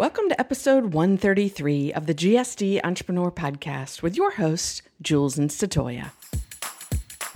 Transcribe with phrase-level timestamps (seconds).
[0.00, 6.12] Welcome to episode 133 of the GSD Entrepreneur Podcast with your host, Jules and Statoya.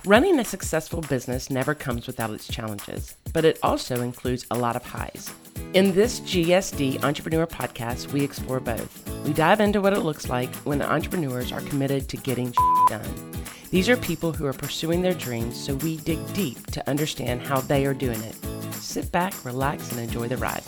[0.03, 4.75] Running a successful business never comes without its challenges, but it also includes a lot
[4.75, 5.31] of highs.
[5.75, 9.07] In this GSD Entrepreneur Podcast, we explore both.
[9.27, 12.51] We dive into what it looks like when entrepreneurs are committed to getting
[12.89, 13.31] done.
[13.69, 17.61] These are people who are pursuing their dreams, so we dig deep to understand how
[17.61, 18.35] they are doing it.
[18.73, 20.63] Sit back, relax, and enjoy the ride.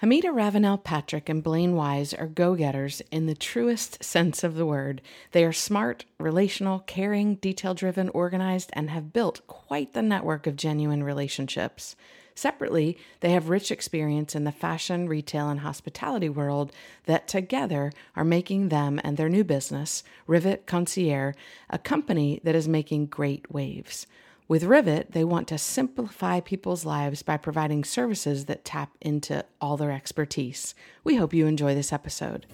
[0.00, 4.64] Hamida Ravenel Patrick and Blaine Wise are go getters in the truest sense of the
[4.64, 5.02] word.
[5.32, 10.54] They are smart, relational, caring, detail driven, organized, and have built quite the network of
[10.54, 11.96] genuine relationships.
[12.36, 16.70] Separately, they have rich experience in the fashion, retail, and hospitality world
[17.06, 21.34] that together are making them and their new business, Rivet Concierge,
[21.68, 24.06] a company that is making great waves.
[24.48, 29.76] With Rivet, they want to simplify people's lives by providing services that tap into all
[29.76, 30.74] their expertise.
[31.04, 32.46] We hope you enjoy this episode.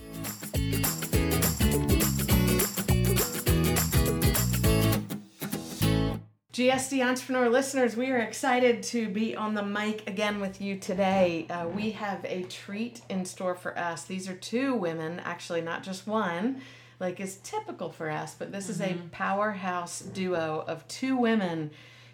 [6.52, 11.46] GSD Entrepreneur listeners, we are excited to be on the mic again with you today.
[11.48, 14.02] Uh, we have a treat in store for us.
[14.02, 16.60] These are two women, actually, not just one,
[17.04, 18.72] like is typical for us, but this mm-hmm.
[18.72, 19.08] is a mm-hmm.
[19.08, 21.70] powerhouse duo of two women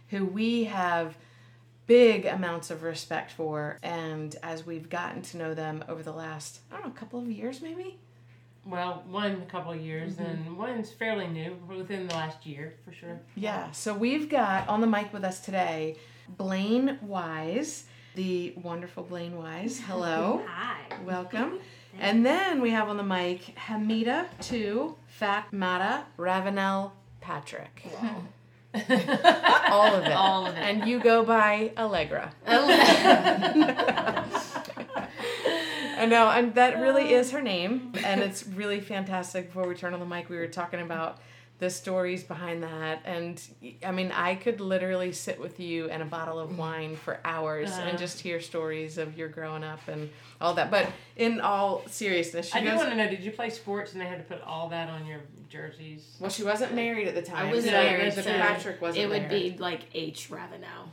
[0.08, 1.16] who we have
[1.86, 3.78] big amounts of respect for.
[3.82, 7.20] And as we've gotten to know them over the last, I don't know, a couple
[7.20, 7.98] of years maybe?
[8.66, 10.24] Well, one couple of years, mm-hmm.
[10.24, 13.18] and one's fairly new, within the last year for sure.
[13.34, 13.70] Yeah.
[13.70, 15.96] So we've got on the mic with us today
[16.36, 19.80] Blaine Wise, the wonderful Blaine Wise.
[19.80, 20.42] Hello.
[20.46, 20.78] Hi.
[21.04, 21.60] Welcome.
[21.98, 27.82] And then we have on the mic Hamida to Fatmata Ravenel Patrick.
[28.00, 28.22] Wow.
[29.70, 30.12] All of it.
[30.12, 30.60] All of it.
[30.60, 32.32] And you go by Allegra.
[32.46, 34.26] Allegra.
[35.98, 37.18] I know, and that really uh.
[37.18, 39.48] is her name, and it's really fantastic.
[39.48, 41.18] Before we turn on the mic, we were talking about
[41.60, 43.40] the stories behind that, and
[43.84, 47.70] I mean, I could literally sit with you and a bottle of wine for hours
[47.70, 47.98] uh, and uh-huh.
[47.98, 50.08] just hear stories of your growing up and
[50.40, 50.70] all that.
[50.70, 54.06] But in all seriousness, I do want to know: Did you play sports and they
[54.06, 55.20] had to put all that on your
[55.50, 56.16] jerseys?
[56.18, 57.48] Well, she wasn't married at the time.
[57.48, 58.14] I was so married.
[58.14, 59.10] So Patrick wasn't.
[59.10, 59.22] Married.
[59.22, 59.50] It would there.
[59.52, 60.92] be like H Ravenel.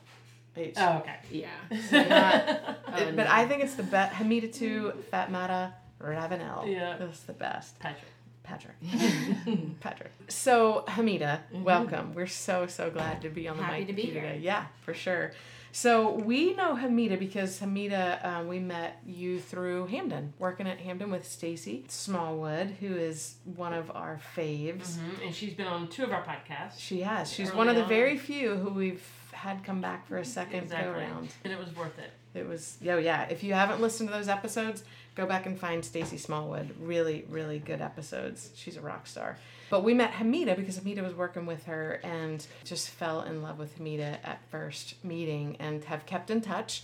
[0.58, 0.74] H.
[0.76, 1.16] Oh, okay.
[1.32, 1.48] Yeah.
[1.90, 3.28] So not, oh, but no.
[3.30, 4.16] I think it's the best.
[4.16, 6.68] Hamidatu Fatmata Ravenel.
[6.68, 6.98] Yeah.
[6.98, 7.80] That's the best.
[7.80, 8.12] Patrick.
[8.48, 8.76] Patrick.
[9.82, 10.12] Patrick.
[10.30, 11.64] So Hamida, mm-hmm.
[11.64, 12.14] welcome.
[12.14, 14.22] We're so so glad to be on the Happy mic to be here.
[14.22, 14.40] today.
[14.42, 15.34] Yeah, for sure.
[15.74, 21.12] So we know Hamida because Hamida, um, we met you through Hampden, working at Hampden
[21.12, 25.26] with Stacy Smallwood, who is one of our faves, mm-hmm.
[25.26, 26.80] and she's been on two of our podcasts.
[26.80, 27.32] She has.
[27.32, 27.90] She's one of the on.
[27.90, 30.94] very few who we've had come back for a second exactly.
[30.94, 31.34] go round.
[31.44, 32.12] And it was worth it.
[32.34, 33.24] It was, oh yeah.
[33.24, 34.84] If you haven't listened to those episodes,
[35.18, 36.74] go back and find Stacy Smallwood.
[36.80, 38.52] Really, really good episodes.
[38.56, 39.38] She's a rock star.
[39.72, 43.58] But we met Hamida because Hamida was working with her and just fell in love
[43.58, 46.84] with Hamida at first meeting and have kept in touch.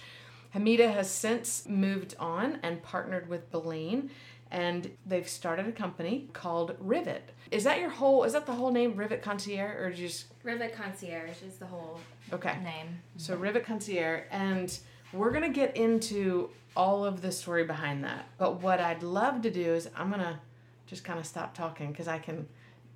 [0.56, 4.10] Hamida has since moved on and partnered with Blaine
[4.50, 7.32] and they've started a company called Rivet.
[7.50, 8.24] Is that your whole?
[8.24, 12.00] Is that the whole name, Rivet Concierge, or just Rivet Concierge is the whole
[12.32, 13.02] okay name?
[13.18, 14.78] So Rivet Concierge, and
[15.14, 18.26] we're gonna get into all of the story behind that.
[18.38, 20.42] But what I'd love to do is I'm gonna
[20.88, 22.48] just kind of stop talking because I can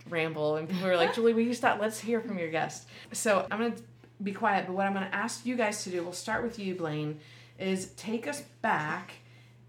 [0.09, 1.79] ramble, and people are like, Julie, will you stop?
[1.79, 2.87] Let's hear from your guest.
[3.11, 3.75] So I'm gonna
[4.23, 6.75] be quiet, but what I'm gonna ask you guys to do, we'll start with you,
[6.75, 7.19] Blaine,
[7.59, 9.13] is take us back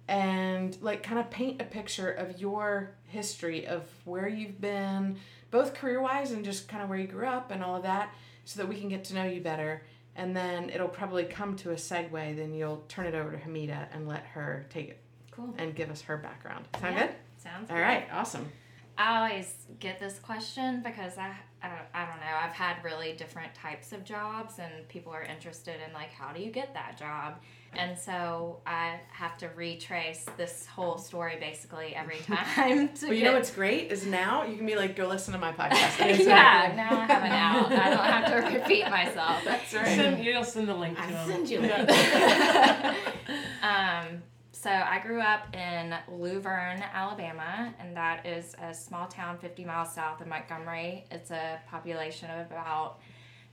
[0.09, 5.17] and like kind of paint a picture of your history of where you've been,
[5.51, 8.15] both career wise and just kind of where you grew up and all of that,
[8.45, 9.83] so that we can get to know you better.
[10.19, 12.37] And then it'll probably come to a segue.
[12.37, 15.01] Then you'll turn it over to Hamida and let her take it.
[15.31, 15.55] Cool.
[15.57, 16.67] And give us her background.
[16.81, 17.15] Sound yeah, good?
[17.39, 17.83] Sounds All good.
[17.83, 18.09] right.
[18.13, 18.51] Awesome.
[18.99, 22.37] I always get this question because I, I don't, I don't know.
[22.43, 26.43] I've had really different types of jobs, and people are interested in like, how do
[26.43, 27.41] you get that job?
[27.75, 32.91] And so I have to retrace this whole story basically every time.
[33.03, 35.53] well, you know what's great is now you can be like, go listen to my
[35.53, 35.99] podcast.
[36.27, 37.73] yeah, now I have an out.
[37.73, 39.45] I don't have to repeat myself.
[39.45, 39.87] That's right.
[39.87, 41.29] Send, you'll send the link to I them.
[41.29, 41.59] send you
[43.63, 44.23] um,
[44.53, 49.95] so I grew up in Luverne, Alabama, and that is a small town 50 miles
[49.95, 51.05] south of Montgomery.
[51.13, 52.99] It's a population of about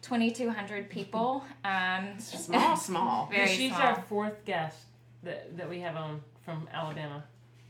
[0.05, 1.43] 2,200 people.
[1.63, 3.27] Um, small, small.
[3.31, 3.81] Very She's small.
[3.81, 4.77] our fourth guest
[5.23, 7.23] that, that we have on from Alabama.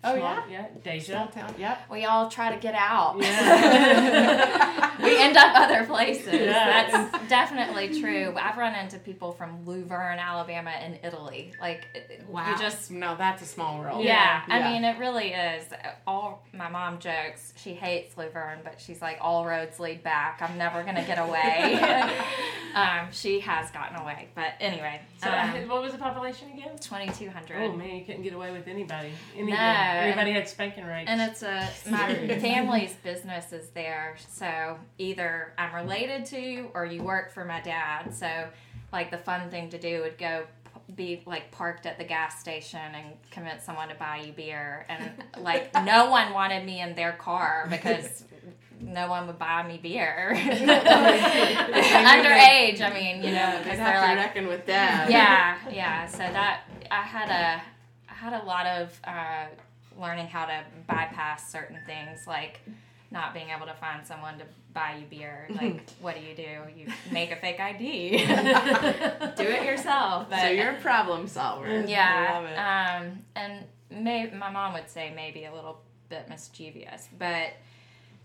[0.06, 0.44] Oh, Small- yeah?
[0.50, 1.14] yeah, Deja.
[1.14, 1.56] Small town.
[1.58, 1.82] Yep.
[1.90, 3.16] We all try to get out.
[3.20, 4.96] Yeah.
[5.04, 6.32] we end up other places.
[6.34, 6.88] Yeah.
[6.92, 8.34] That's definitely true.
[8.38, 11.54] I've run into people from Luverne, Alabama, and Italy.
[11.60, 11.88] Like,
[12.30, 12.52] wow.
[12.52, 14.04] you just no, that's a small world.
[14.04, 14.56] Yeah, Yeah.
[14.56, 15.66] I mean it really is.
[16.06, 17.54] All my mom jokes.
[17.58, 20.42] She hates Luverne, but she's like, all roads lead back.
[20.42, 21.80] I'm never gonna get away.
[22.76, 26.78] um, she has gotten away, but anyway, So, um, what was the population again?
[26.80, 27.58] 2,200.
[27.58, 29.10] Oh man, you couldn't get away with anybody.
[29.36, 29.58] Any No.
[29.96, 31.10] Everybody had spanking rights.
[31.10, 37.04] And it's a my family's business is there, so either I'm related to or you
[37.04, 38.14] work for my dad.
[38.14, 38.48] So,
[38.92, 40.46] like the fun thing to do would go
[40.96, 45.12] be like parked at the gas station and convince someone to buy you beer, and
[45.44, 48.24] like no one wanted me in their car because
[48.80, 50.34] no one would buy me beer.
[50.36, 50.62] Underage,
[52.82, 55.10] I mean, you know, because they're like reckon with that.
[55.10, 56.06] yeah, yeah.
[56.08, 57.62] So that I had a
[58.10, 59.46] I had a lot of uh,
[60.00, 62.60] learning how to bypass certain things, like
[63.12, 65.48] not being able to find someone to buy you beer.
[65.62, 66.44] Like, what do you do?
[66.78, 70.28] You make a fake ID, do it yourself.
[70.30, 71.66] But So you're a problem solver.
[71.68, 71.90] I love it.
[71.90, 77.54] yeah, um, and may, my mom would say maybe a little bit mischievous, but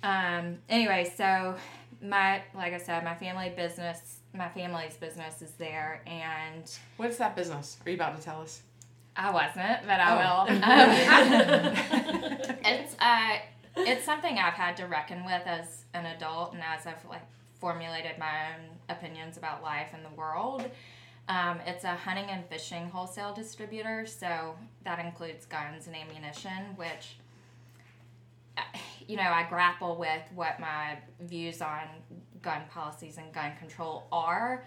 [0.02, 1.55] um, anyway, so
[2.02, 7.37] my like I said, my family business, my family's business is there, and What's that
[7.37, 7.76] business?
[7.84, 8.62] Are you about to tell us?
[9.16, 10.18] I wasn't, but I Oh.
[10.18, 10.56] will.
[10.62, 13.36] Um, it's uh,
[13.76, 17.22] it's something I've had to reckon with as an adult, and as I've like
[17.60, 20.64] formulated my own opinions about life and the world.
[21.28, 27.16] Um, it's a hunting and fishing wholesale distributor, so that includes guns and ammunition, which
[28.56, 28.62] uh,
[29.06, 31.82] you know I grapple with what my views on
[32.42, 34.64] gun policies and gun control are,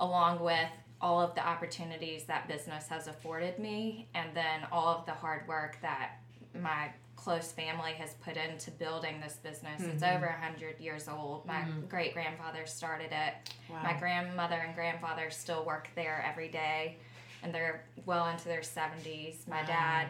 [0.00, 0.68] along with
[1.04, 5.46] all of the opportunities that business has afforded me, and then all of the hard
[5.46, 6.12] work that
[6.58, 9.82] my close family has put into building this business.
[9.82, 10.16] It's mm-hmm.
[10.16, 11.44] over a hundred years old.
[11.44, 11.86] My mm-hmm.
[11.88, 13.34] great grandfather started it.
[13.70, 13.82] Wow.
[13.82, 16.96] My grandmother and grandfather still work there every day,
[17.42, 19.44] and they're well into their seventies.
[19.46, 19.66] My Wow.
[19.66, 20.06] dad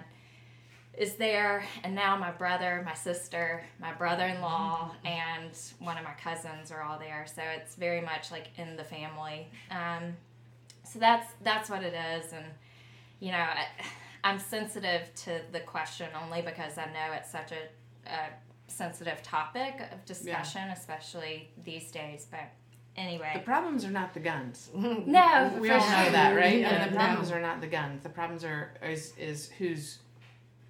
[0.96, 5.06] is there, and now my brother, my sister, my brother-in-law, mm-hmm.
[5.08, 7.26] and one of my cousins are all there.
[7.26, 9.49] So it's very much like in the family.
[9.73, 10.17] Um,
[10.94, 12.44] so that's that's what it is, and
[13.19, 13.67] you know, I,
[14.23, 18.29] I'm sensitive to the question only because I know it's such a, a
[18.69, 22.29] sensitive topic of discussion, especially these days.
[22.31, 22.49] But
[22.96, 24.70] anyway, The problems are not the guns.
[24.75, 26.61] no, we all know that, right?
[26.61, 27.05] Yeah, and the no.
[27.05, 28.05] problems are not the guns.
[28.05, 29.99] The problems are is is whose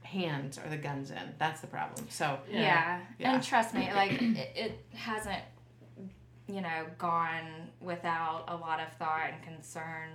[0.05, 1.35] hands are the guns in.
[1.39, 2.07] That's the problem.
[2.09, 3.01] So Yeah.
[3.19, 3.35] Yeah.
[3.35, 5.43] And trust me, like it, it hasn't
[6.49, 7.47] you know gone
[7.81, 10.09] without a lot of thought and concern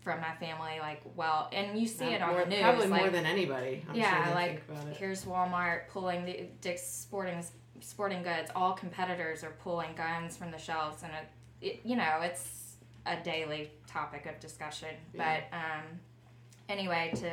[0.00, 3.00] from my family like well and you see it on more, the news probably like
[3.02, 3.84] more than anybody.
[3.88, 4.96] I'm yeah sure like about it.
[4.96, 7.42] here's Walmart pulling the Dick's Sporting
[7.80, 11.12] Sporting Goods all competitors are pulling guns from the shelves and
[11.60, 12.76] it, it you know it's
[13.06, 15.40] a daily topic of discussion Yeah.
[15.50, 16.00] but um
[16.68, 17.30] anyway to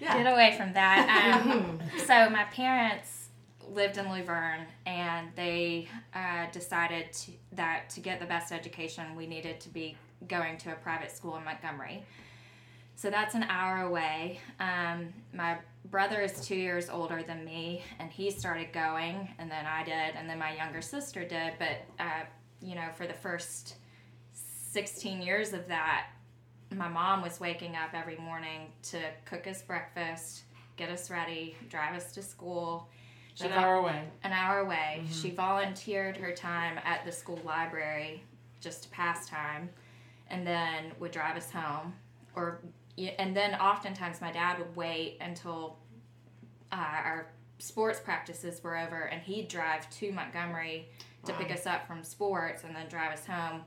[0.00, 0.22] Yeah.
[0.22, 1.42] get away from that.
[1.44, 3.27] Um, so my parents
[3.74, 9.26] lived in Luverne, and they uh, decided to, that to get the best education, we
[9.26, 12.04] needed to be going to a private school in Montgomery.
[12.96, 14.40] So that's an hour away.
[14.58, 15.58] Um, my
[15.90, 20.16] brother is two years older than me, and he started going, and then I did,
[20.16, 21.52] and then my younger sister did.
[21.58, 22.24] But uh,
[22.60, 23.76] you know, for the first
[24.32, 26.08] 16 years of that,
[26.74, 30.42] my mom was waking up every morning to cook us breakfast,
[30.76, 32.88] get us ready, drive us to school.
[33.38, 34.02] She An vol- hour away.
[34.24, 35.02] an hour away.
[35.12, 38.24] She volunteered her time at the school library
[38.60, 39.70] just to pass time,
[40.28, 41.94] and then would drive us home.
[42.34, 42.60] Or
[43.18, 45.76] and then oftentimes my dad would wait until
[46.72, 47.26] uh, our
[47.60, 50.88] sports practices were over, and he'd drive to Montgomery
[51.24, 53.62] to pick us up from sports and then drive us home.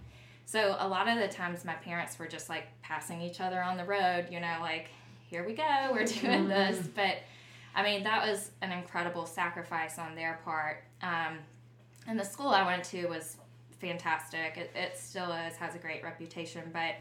[0.45, 3.77] So a lot of the times my parents were just like passing each other on
[3.77, 4.89] the road, you know, like
[5.29, 6.77] here we go, we're doing this.
[6.93, 7.17] But
[7.75, 10.83] I mean, that was an incredible sacrifice on their part.
[11.01, 11.39] Um,
[12.07, 13.37] and the school I went to was
[13.79, 14.57] fantastic.
[14.57, 16.95] It, it still is, has a great reputation, but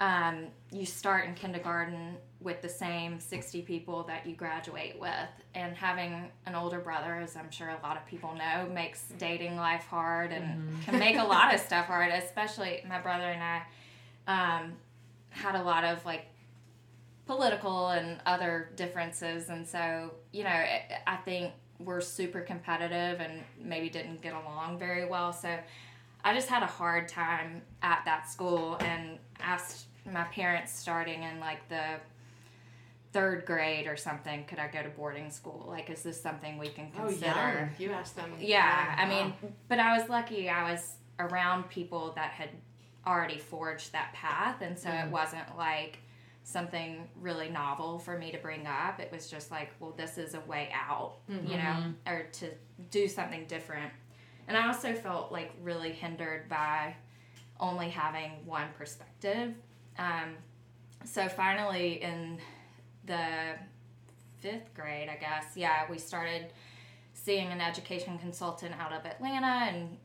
[0.00, 5.12] um, you start in kindergarten with the same 60 people that you graduate with.
[5.54, 9.56] And having an older brother, as I'm sure a lot of people know, makes dating
[9.56, 13.62] life hard and can make a lot of stuff hard, especially my brother and I
[14.26, 14.72] um,
[15.28, 16.26] had a lot of like
[17.26, 19.48] political and other differences.
[19.48, 20.64] And so, you know,
[21.06, 25.32] I think we're super competitive and maybe didn't get along very well.
[25.32, 25.56] So
[26.24, 31.40] I just had a hard time at that school and asked my parents starting in
[31.40, 31.82] like the
[33.12, 35.66] third grade or something, could I go to boarding school?
[35.68, 37.26] Like, is this something we can Oh, consider?
[37.26, 37.68] yeah.
[37.78, 38.32] You asked them.
[38.40, 39.24] Yeah, I Wow.
[39.40, 40.48] mean, but I was lucky.
[40.48, 42.48] I was around people that had
[43.06, 45.10] already forged that path, and so it mm.
[45.10, 45.98] wasn't like
[46.44, 49.00] something really novel for me to bring up.
[49.00, 52.50] It was just like, well, this is a way out, you know, or to
[52.90, 53.92] do something different.
[54.48, 56.96] And I also felt like really hindered by
[57.60, 59.54] only having one perspective.
[59.98, 60.34] Um,
[61.04, 62.38] so finally, in
[63.06, 63.54] the
[64.40, 66.46] fifth grade, I guess, yeah, we started
[67.14, 69.96] seeing an education consultant out of Atlanta and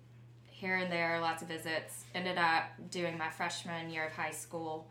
[0.46, 2.06] here and there, lots of visits.
[2.14, 4.88] Ended up doing my freshman year of high school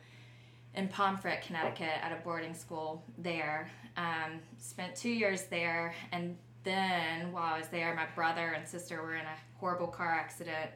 [0.76, 3.68] in Pomfret, Connecticut, at a boarding school there.
[3.96, 9.00] Um, spent two years there, and then while I was there, my brother and sister
[9.02, 10.70] were in a horrible car accident.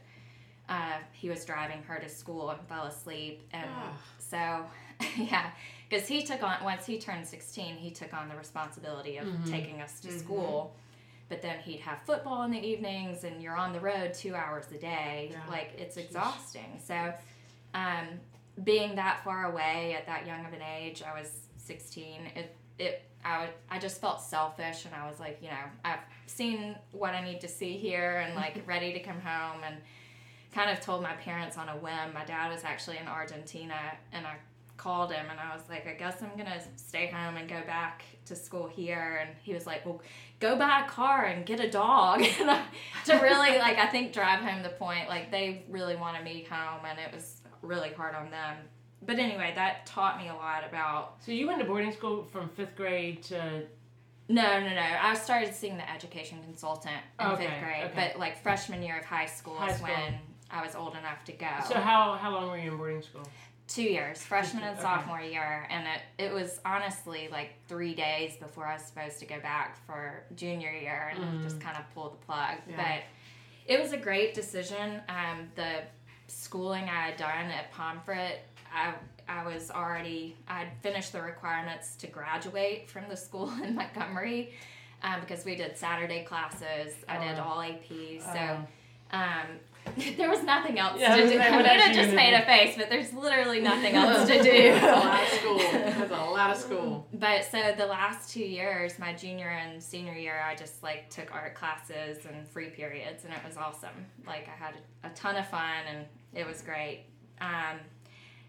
[0.68, 3.92] Uh, he was driving her to school and fell asleep, and Ah.
[4.18, 4.64] so
[5.16, 5.50] yeah,
[5.88, 9.82] because he took on once he turned sixteen, he took on the responsibility of taking
[9.82, 10.74] us to school.
[11.28, 14.64] But then he'd have football in the evenings, and you're on the road two hours
[14.74, 15.28] a day.
[15.32, 15.38] Yeah.
[15.48, 16.80] Like it's exhausting.
[16.84, 17.12] So,
[17.74, 18.06] um,
[18.64, 22.20] being that far away at that young of an age, I was 16.
[22.36, 26.00] It it I would I just felt selfish, and I was like, you know, I've
[26.26, 29.76] seen what I need to see here, and like ready to come home, and
[30.54, 32.12] kind of told my parents on a whim.
[32.14, 33.74] My dad was actually in Argentina,
[34.12, 34.36] and I
[34.80, 38.02] called him and I was like, I guess I'm gonna stay home and go back
[38.24, 39.18] to school here.
[39.20, 40.00] And he was like, Well,
[40.40, 42.22] go buy a car and get a dog.
[42.24, 42.64] I,
[43.04, 45.08] to really like, I think drive home the point.
[45.08, 48.56] Like they really wanted me home, and it was really hard on them.
[49.02, 51.16] But anyway, that taught me a lot about.
[51.24, 53.62] So you went to boarding school from fifth grade to
[54.28, 54.86] No, no, no.
[55.02, 58.10] I started seeing the education consultant in Okay, fifth grade, okay.
[58.12, 59.88] but like freshman year of high school High is school.
[59.88, 60.14] when
[60.50, 61.48] I was old enough to go.
[61.66, 63.22] so how how long were you in boarding school?
[63.68, 64.82] two years, freshman and Okay.
[64.82, 69.26] sophomore year, and it, it was honestly like three days before I was supposed to
[69.26, 71.42] go back for junior year, and Mm.
[71.44, 72.56] just kind of pulled the plug.
[72.68, 72.76] Yeah.
[72.76, 73.02] But
[73.72, 75.00] it was a great decision.
[75.08, 75.82] Um, the
[76.30, 78.38] schooling I had done at Pomfret,
[78.74, 78.94] I
[79.28, 84.52] I was already I'd finished the requirements to graduate from the school in Montgomery.
[85.02, 87.42] Um, because we did Saturday classes, I did Oh.
[87.42, 88.34] all APs, Oh.
[88.34, 89.46] so um,
[90.18, 91.38] there was nothing else Yeah, I to do.
[91.38, 94.28] gonna say, what else Anita you just made a face, but there's literally nothing else
[94.28, 95.22] to That's a lot do.
[95.22, 95.58] of school.
[95.72, 97.08] That's a lot of school.
[97.14, 101.34] but so the last two years, my junior and senior year, I just like took
[101.34, 104.04] art classes and free periods, and it was awesome.
[104.26, 107.04] Like I had a, a ton of fun, and it was great.
[107.40, 107.78] Um,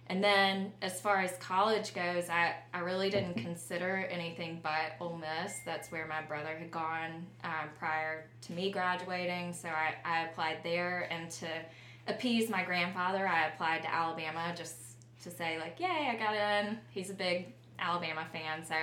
[0.07, 5.17] and then as far as college goes, I, I really didn't consider anything but Ole
[5.17, 5.53] Miss.
[5.65, 9.53] That's where my brother had gone um, prior to me graduating.
[9.53, 11.07] So I, I applied there.
[11.11, 11.47] And to
[12.07, 14.75] appease my grandfather, I applied to Alabama just
[15.23, 16.77] to say, like, yay, I got in.
[16.89, 18.65] He's a big Alabama fan.
[18.65, 18.75] So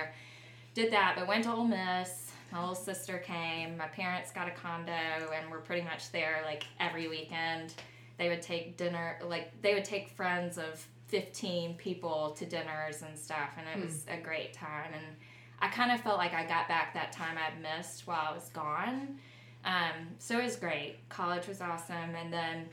[0.73, 2.31] did that, but went to Ole Miss.
[2.51, 3.77] My little sister came.
[3.77, 7.75] My parents got a condo, and we're pretty much there like every weekend.
[8.19, 13.17] They would take dinner, like they would take friends of 15 people to dinners and
[13.17, 14.91] stuff, and it was a great time.
[14.93, 15.05] And
[15.59, 18.49] I kind of felt like I got back that time I'd missed while I was
[18.49, 19.17] gone.
[19.63, 20.97] Um, so it was great.
[21.07, 22.67] College was awesome, and then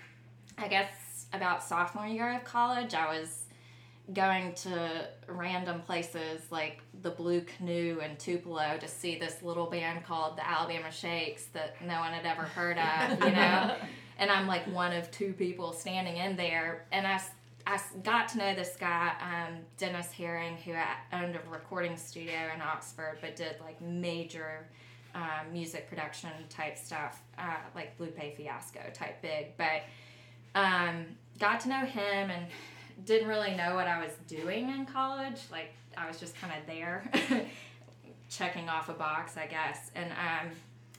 [0.58, 3.44] I guess about sophomore year of college, I was
[4.12, 10.04] going to random places like the Blue Canoe in Tupelo to see this little band
[10.04, 13.76] called the Alabama Shakes that no one had ever heard of, you know.
[14.18, 17.20] and I'm like one of two people standing in there, and I,
[17.66, 20.72] I got to know this guy, um, Dennis Herring, who
[21.12, 24.66] owned a recording studio in Oxford, but did like major
[25.14, 29.82] um, music production type stuff, uh, like Lupe Fiasco type big, but
[30.54, 31.06] um,
[31.38, 32.46] got to know him and
[33.04, 35.40] didn't really know what I was doing in college.
[35.50, 37.10] Like I was just kind of there,
[38.30, 39.90] checking off a box, I guess.
[39.94, 40.50] And um,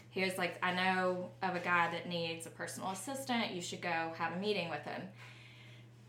[0.09, 3.51] he was like, "I know of a guy that needs a personal assistant.
[3.51, 5.01] You should go have a meeting with him."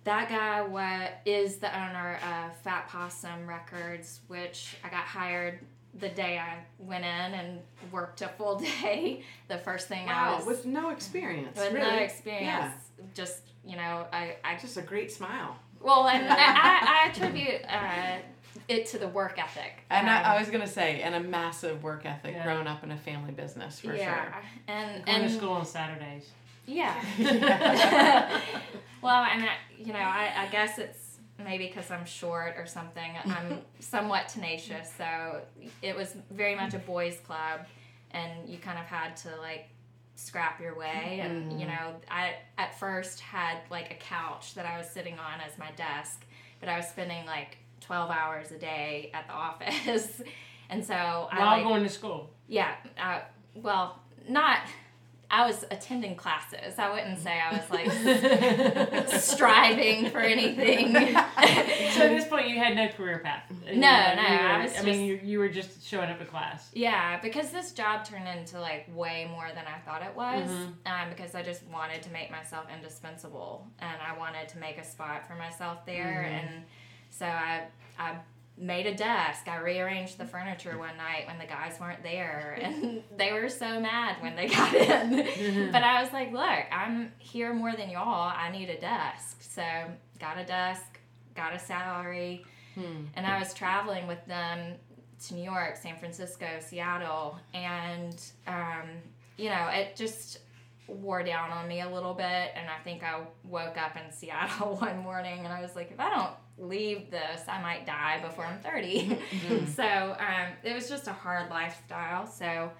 [0.04, 5.60] That guy is the owner of Fat Possum Records, which I got hired
[5.94, 9.22] the day I went in and worked a full day.
[9.48, 11.58] The first thing I was with no experience.
[11.58, 11.90] with really.
[11.90, 12.44] no experience.
[12.46, 12.72] Yeah,
[13.14, 15.56] Just you know, I, I just a great smile.
[15.80, 18.18] well, and I, I, I attribute uh,
[18.68, 19.84] it to the work ethic.
[19.90, 22.44] And I, Um, I was gonna say, and a massive work ethic, Yeah.
[22.44, 23.96] growing up in a family business for sure.
[23.96, 26.30] yeah, and Going and to school on Saturdays.
[26.66, 26.94] yeah.
[27.16, 28.40] sure.
[29.02, 33.12] well, and I, you know, I, I guess it's maybe because I'm short or something.
[33.24, 35.40] I'm somewhat tenacious, so
[35.82, 37.60] it was very much a boys' club,
[38.10, 39.68] and you kind of had to like
[40.16, 41.20] scrap your way.
[41.22, 45.40] And you know, I at first had like a couch that I was sitting on
[45.46, 46.24] as my desk,
[46.60, 50.20] but I was spending like 12 hours a day at the office.
[50.70, 52.30] and so I While like, going to school.
[52.46, 53.20] yeah, uh,
[53.54, 54.58] well, not.
[55.30, 56.78] I was attending classes.
[56.78, 60.94] I wouldn't say I was like striving for anything.
[61.98, 63.42] So at this point, you had no career path.
[63.50, 66.24] No, You no, were- I was I mean, you, you were just showing up to
[66.24, 66.70] class.
[66.72, 70.48] Yeah, because this job turned into like way more than I thought it was.
[70.48, 70.70] Mm-hmm.
[70.86, 74.84] Um, because I just wanted to make myself indispensable, and I wanted to make a
[74.84, 76.64] spot for myself there, and
[77.10, 77.64] so I
[77.98, 78.16] I
[78.56, 79.46] made a desk.
[79.46, 83.80] I rearranged the furniture one night when the guys weren't there, and they were so
[83.80, 85.70] mad when they got in.
[85.70, 88.32] but I was like, look, I'm here more than y'all.
[88.34, 89.62] I need a desk, so
[90.18, 90.98] got a desk,
[91.34, 92.44] got a salary
[93.16, 94.76] and I was traveling with them
[95.26, 98.88] to New York, San Francisco, Seattle, and um,
[99.36, 100.38] you know, it just
[100.86, 102.52] wore down on me a little bit.
[102.54, 106.00] And I think I woke up in Seattle one morning and I was like, if
[106.00, 109.18] I don't leave this, I might die before I'm 30.
[109.74, 112.26] so um, it was just a hard lifestyle.
[112.26, 112.70] So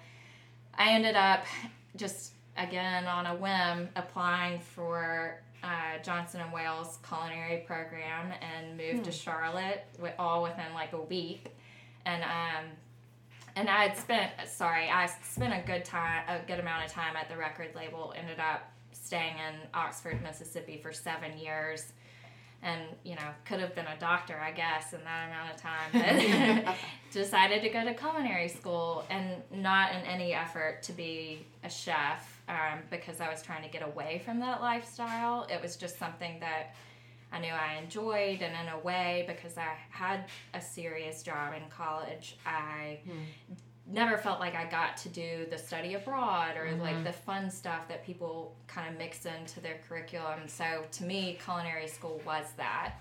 [0.73, 1.45] I ended up
[1.95, 9.05] just again on a whim applying for uh, Johnson and Wales culinary program and moved
[9.05, 11.55] to Charlotte with, all within like a week,
[12.05, 12.65] and um,
[13.55, 17.15] and I had spent sorry I spent a good time a good amount of time
[17.15, 18.13] at the record label.
[18.17, 21.91] Ended up staying in Oxford, Mississippi for seven years.
[22.61, 26.63] And you know, could have been a doctor, I guess, in that amount of time.
[26.65, 26.75] But
[27.11, 32.41] decided to go to culinary school, and not in any effort to be a chef,
[32.47, 35.47] um, because I was trying to get away from that lifestyle.
[35.49, 36.75] It was just something that
[37.31, 41.67] I knew I enjoyed, and in a way, because I had a serious job in
[41.69, 42.99] college, I
[43.91, 47.87] never felt like I got to do the study abroad or like the fun stuff
[47.87, 50.47] that people kind of mix into their curriculum.
[50.47, 52.95] So to me, culinary school was that.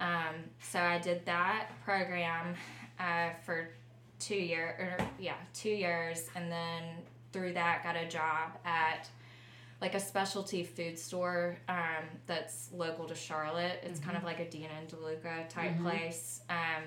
[0.00, 2.54] Um, so I did that program
[2.98, 3.70] uh, for
[4.18, 6.82] two year or yeah two years, and then
[7.32, 9.08] through that got a job at
[9.80, 13.80] like a specialty food store um, that's local to Charlotte.
[13.82, 16.40] It's kind of like a Dean and DeLuca type place.
[16.48, 16.84] Um,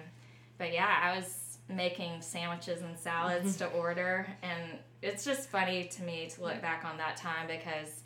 [0.58, 6.04] but yeah, I was making sandwiches and salads to order, and it's just funny to
[6.04, 8.04] me to look back on that time because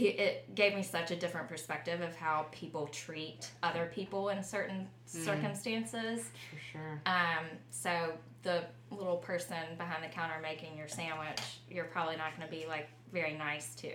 [0.00, 4.86] it gave me such a different perspective of how people treat other people in certain
[5.06, 6.30] circumstances.
[6.50, 7.00] For sure.
[7.06, 12.48] Um, so the little person behind the counter making your sandwich, you're probably not going
[12.48, 13.92] to be like very nice to.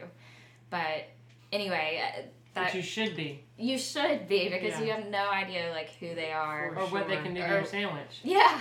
[0.69, 1.05] But
[1.51, 3.43] anyway, But that you should be.
[3.57, 4.81] you should be because Yeah.
[4.85, 6.75] you have no idea like who they are.
[6.77, 8.19] Or what they can do to your sandwich.
[8.23, 8.59] Yeah,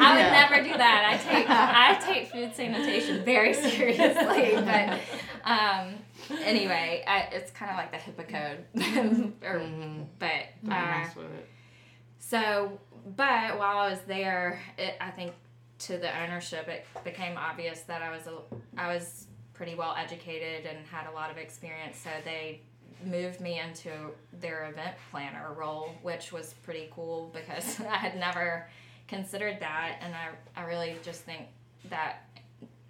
[0.00, 1.04] I would never do that.
[1.12, 4.98] I take I take food sanitation very seriously, but
[5.44, 5.94] um,
[6.42, 8.64] anyway, I, it's kind of like the HIPAA code,
[9.44, 10.02] or, Mm-hmm.
[10.18, 10.30] but
[10.66, 11.48] uh, mess with it.
[12.18, 12.78] so,
[13.16, 15.32] but while I was there, it, I think
[15.80, 18.38] to the ownership, it became obvious that I was a,
[18.80, 21.98] I was pretty well educated and had a lot of experience.
[21.98, 22.62] So they
[23.06, 23.90] moved me into
[24.32, 28.68] their event planner role, which was pretty cool because I had never
[29.08, 31.42] considered that, and I I really just think
[31.90, 32.28] that.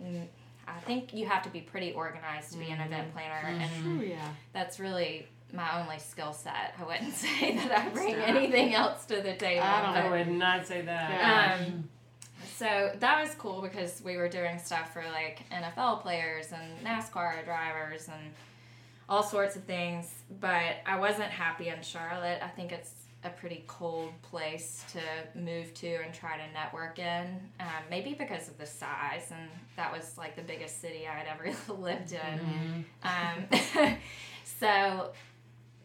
[0.00, 0.26] mm,
[0.64, 4.28] I think you have to be pretty organized to be an event planner, and yeah.
[4.52, 6.74] that's really my only skill set.
[6.78, 8.28] I wouldn't say that I bring not.
[8.28, 9.64] anything else to the table.
[9.64, 11.60] I don't I would not say that.
[11.60, 11.88] Um,
[12.56, 17.44] so that was cool because we were doing stuff for like NFL players and NASCAR
[17.44, 18.32] drivers and
[19.08, 20.12] all sorts of things.
[20.40, 22.40] But I wasn't happy in Charlotte.
[22.42, 27.40] I think it's a pretty cold place to move to and try to network in.
[27.60, 31.26] Um, maybe because of the size, and that was like the biggest city I had
[31.28, 32.84] ever lived in.
[33.04, 33.96] Um,
[34.44, 35.12] so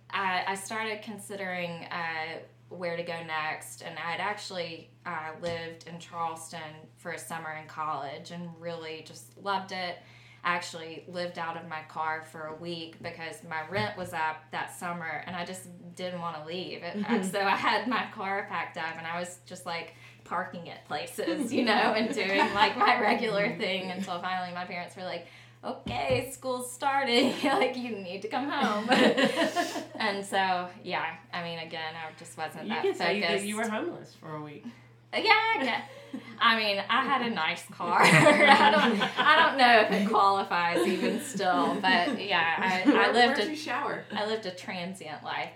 [0.09, 5.87] I, I started considering uh, where to go next, and I had actually uh, lived
[5.87, 6.59] in Charleston
[6.97, 9.97] for a summer in college and really just loved it.
[10.43, 14.73] Actually lived out of my car for a week because my rent was up that
[14.77, 16.83] summer and I just didn't want to leave.
[16.83, 20.69] It, and so I had my car packed up and I was just like parking
[20.69, 25.03] at places, you know, and doing like my regular thing until finally my parents were
[25.03, 25.27] like,
[25.63, 27.33] okay, school's starting.
[27.43, 28.89] like, you need to come home.
[29.95, 33.41] and so, yeah, I mean, again, I just wasn't You that can say focused.
[33.43, 34.65] that you were homeless for a week.
[35.13, 35.83] Yeah, I get.
[36.39, 37.99] I mean, I had a nice car.
[38.03, 39.19] I don't.
[39.19, 43.51] I don't know if it qualifies even still, but yeah, I, I lived Where'd a
[43.51, 44.05] you shower?
[44.13, 45.49] I lived a transient life.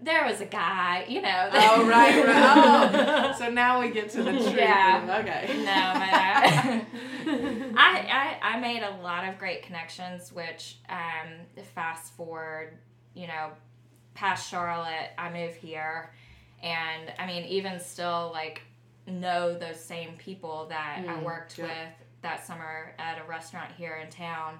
[0.00, 1.50] There was a guy, you know.
[1.52, 2.92] Oh right, right.
[2.92, 4.54] Oh, so now we get to the truth.
[4.56, 5.20] Yeah.
[5.20, 5.64] Okay.
[5.64, 6.86] No, I,
[7.76, 11.30] I, I, I made a lot of great connections, which um,
[11.74, 12.78] fast forward,
[13.14, 13.50] you know,
[14.14, 16.12] past Charlotte, I move here
[16.62, 18.62] And I mean, even still, like,
[19.06, 21.64] know those same people that I Mm, worked yeah.
[21.66, 24.58] with that summer at a restaurant here in town.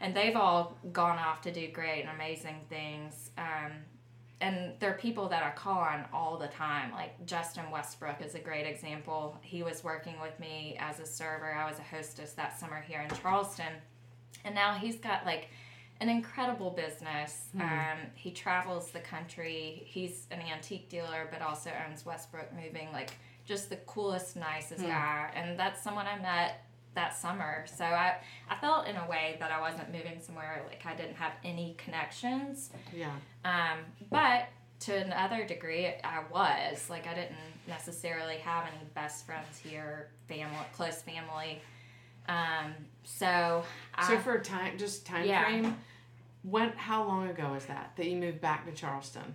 [0.00, 3.30] And they've all gone off to do great and amazing things.
[3.38, 3.72] Um,
[4.40, 6.92] and they're people that I call on all the time.
[6.92, 9.38] Like Justin Westbrook is a great example.
[9.40, 11.52] He was working with me as a server.
[11.54, 13.72] I was a hostess that summer here in Charleston.
[14.44, 15.48] And now he's got like
[16.00, 17.46] an incredible business.
[17.58, 19.82] Um, he travels the country.
[19.86, 22.88] He's an antique dealer, but also owns Westbrook Moving.
[22.92, 23.12] Like
[23.46, 25.30] just the coolest, nicest guy.
[25.34, 26.62] And that's someone I met
[26.94, 27.64] that summer.
[27.66, 28.16] So I,
[28.50, 31.74] I felt in a way that I wasn't moving somewhere like I didn't have any
[31.78, 32.70] connections.
[32.94, 33.10] Yeah.
[33.44, 33.78] Um,
[34.10, 34.48] but
[34.80, 37.36] to another degree, I was like I didn't
[37.68, 41.60] necessarily have any best friends here, family, close family.
[42.28, 43.62] Um, so
[44.06, 45.44] So I, for time, just time Yeah.
[45.44, 45.76] frame,
[46.42, 46.70] when?
[46.70, 49.34] How long ago was that that you moved back to Charleston?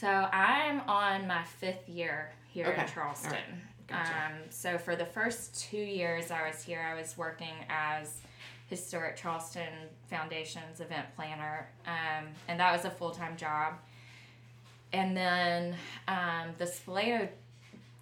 [0.00, 2.82] So I'm on my fifth year here Okay.
[2.82, 3.32] in Charleston.
[3.32, 3.88] Right.
[3.88, 4.12] Gotcha.
[4.12, 8.20] Um, so for the first two years I was here, I was working as
[8.68, 9.72] Historic Charleston
[10.10, 13.74] Foundation's event planner, um, and that was a full time job.
[14.92, 15.74] And then
[16.06, 17.28] um, the Spoleto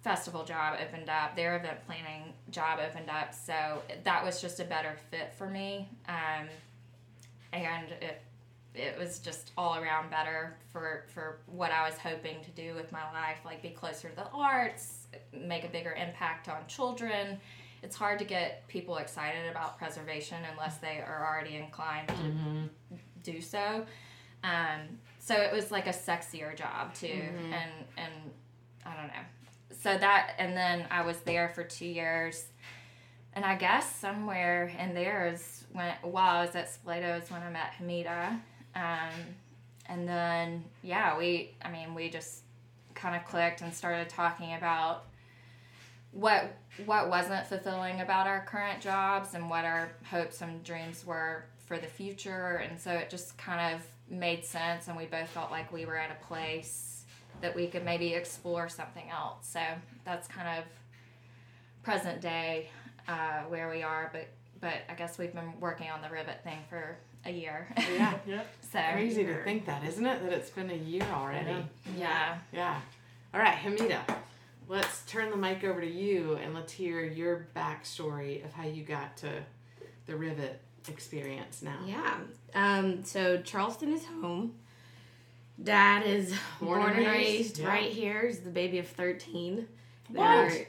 [0.03, 4.65] Festival job opened up, their event planning job opened up, so that was just a
[4.65, 6.47] better fit for me, um,
[7.53, 8.21] and it
[8.77, 12.91] it was just all around better for for what I was hoping to do with
[12.91, 17.39] my life, like be closer to the arts, make a bigger impact on children.
[17.83, 22.99] It's hard to get people excited about preservation unless they are already inclined to
[23.31, 23.85] do so.
[24.43, 28.13] Um, so it was like a sexier job too, and and
[28.85, 29.23] I don't know.
[29.81, 32.45] So that and then I was there for two years,
[33.33, 37.41] and I guess somewhere in there is when while I was at Spoleto is when
[37.41, 38.39] I met Hamida,
[38.77, 39.13] um,
[39.87, 42.43] and then yeah, we I mean we just
[42.93, 45.05] kind of clicked and started talking about
[46.11, 51.45] what what wasn't fulfilling about our current jobs and what our hopes and dreams were
[51.65, 52.63] for the future.
[52.69, 55.97] And so it just kind of made sense and we both felt like we were
[55.97, 57.03] at a place
[57.41, 59.47] that we could maybe explore something else.
[59.47, 59.59] So
[60.05, 60.65] that's kind of
[61.83, 62.69] present day
[63.07, 64.27] uh, where we are but
[64.59, 68.13] but i guess we've been working on the rivet thing for a year Yeah.
[68.27, 68.47] Yep.
[68.71, 70.23] so Crazy to think that, isn't it?
[70.23, 71.49] That it's been a year already.
[71.49, 71.63] Yeah.
[71.97, 72.81] yeah Yeah.
[73.33, 73.99] All right, Hamida,
[74.67, 78.83] let's turn the mic over to you and let's hear your backstory of how you
[78.83, 79.29] got to
[80.05, 81.77] the Rivet experience now.
[81.85, 82.15] Yeah.
[82.55, 84.53] Um, so Charleston is home.
[85.61, 87.67] Dad is born, and raised, yeah.
[87.67, 88.27] right here.
[88.27, 89.67] He's the baby of 13.
[90.09, 90.67] What?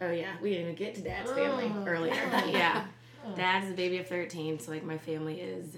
[0.00, 0.34] Oh, yeah.
[0.42, 1.84] We didn't even get to dad's family Oh.
[1.86, 2.14] earlier.
[2.48, 2.84] yeah.
[3.34, 4.60] Dad's the baby of 13.
[4.60, 5.76] So, like, my family is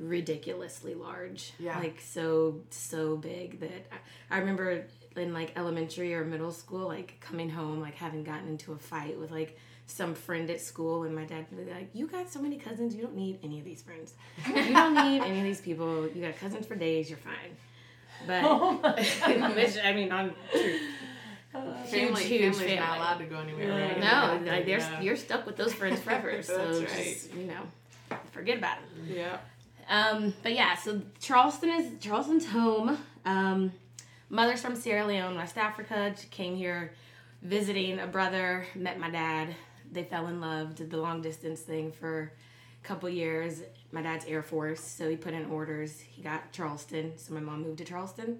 [0.00, 1.52] ridiculously large.
[1.58, 1.78] Yeah.
[1.78, 3.86] Like, so, so big that
[4.30, 4.84] I, I remember
[5.16, 9.18] in, like, elementary or middle school, like, coming home, like, having gotten into a fight
[9.18, 12.40] with, like, some friend at school and my dad would be like, You got so
[12.40, 14.14] many cousins, you don't need any of these friends.
[14.46, 16.06] You don't need any of these people.
[16.08, 17.56] You got cousins for days, you're fine.
[18.26, 18.76] But Oh
[19.56, 20.80] which I mean on truth.
[21.52, 23.88] Uh, family, huge family's not allowed to go anywhere, Yeah.
[23.88, 24.44] right?
[24.44, 25.00] No, like they're Yeah.
[25.00, 26.40] you're stuck with those friends forever.
[26.44, 29.16] so just, you know, forget about it.
[29.16, 29.38] Yeah.
[29.90, 32.96] Um, but yeah, so Charleston is Charleston's home.
[33.24, 33.72] Um,
[34.30, 36.14] mother's from Sierra Leone, West Africa.
[36.18, 36.94] She came here
[37.42, 39.54] visiting a brother, met my dad.
[39.92, 42.32] They fell in love, did the long distance thing for
[42.82, 43.62] a couple years.
[43.90, 46.00] My dad's Air Force, so he put in orders.
[46.00, 48.38] He got Charleston, so my mom moved to Charleston.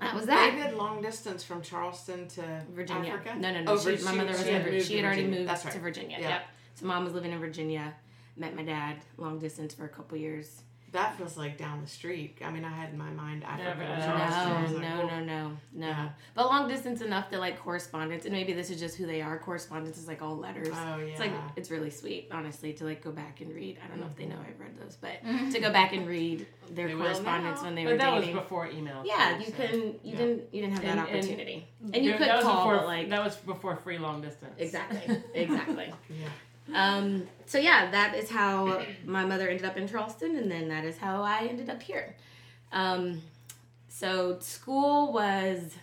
[0.00, 0.54] That was that.
[0.56, 3.12] They did long distance from Charleston to Virginia.
[3.12, 3.36] Africa?
[3.38, 3.72] No, no, no.
[3.72, 5.40] Oh, she, Vir- my mother was she in had she had already Virginia.
[5.46, 5.72] moved right.
[5.74, 6.16] to Virginia.
[6.18, 6.28] Yeah.
[6.28, 6.42] Yep.
[6.76, 7.94] So mom was living in Virginia.
[8.36, 10.62] Met my dad long distance for a couple years.
[10.90, 12.38] That feels like down the street.
[12.44, 13.76] I mean, I had in my mind Africa.
[13.76, 15.86] Never- uh, no, I No, was like, no, no, no, no.
[15.88, 16.08] Yeah.
[16.34, 19.36] But long distance enough that like correspondence, and maybe this is just who they are.
[19.40, 20.68] Correspondence is like all letters.
[20.70, 21.06] Oh, yeah.
[21.06, 23.78] It's like it's really sweet, honestly, to like go back and read.
[23.84, 24.34] I don't know if they mm-hmm.
[24.34, 25.20] know I've read those, but
[25.52, 28.36] to go back and read their They correspondence when they But were that was dating.
[28.40, 29.02] before email.
[29.04, 29.56] yeah, too, you so.
[29.56, 30.16] couldn't, you Yeah.
[30.16, 32.86] didn't, you didn't have that And- and- opportunity, and, you could that call, before, but
[32.86, 34.54] like that was before free long distance.
[34.58, 35.92] exactly, exactly.
[36.08, 36.28] Yeah.
[36.72, 40.84] Um, so yeah, that is how my mother ended up in Charleston, and then that
[40.84, 42.16] is how I ended up here.
[42.72, 43.20] Um,
[43.88, 45.74] so school was,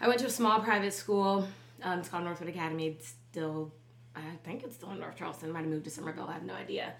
[0.00, 1.46] I went to a small private school.
[1.82, 2.88] Um, it's called Northwood Academy.
[2.88, 3.72] It's still,
[4.14, 5.52] I think it's still in North Charleston.
[5.52, 6.26] Might have moved to Summerville.
[6.28, 6.94] I have no idea.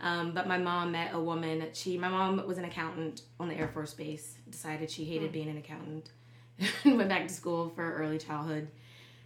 [0.00, 1.64] Um, but my mom met a woman.
[1.72, 4.36] She, my mom was an accountant on the Air Force Base.
[4.48, 6.10] Decided she hated being an accountant.
[6.84, 8.68] Went back to school for early childhood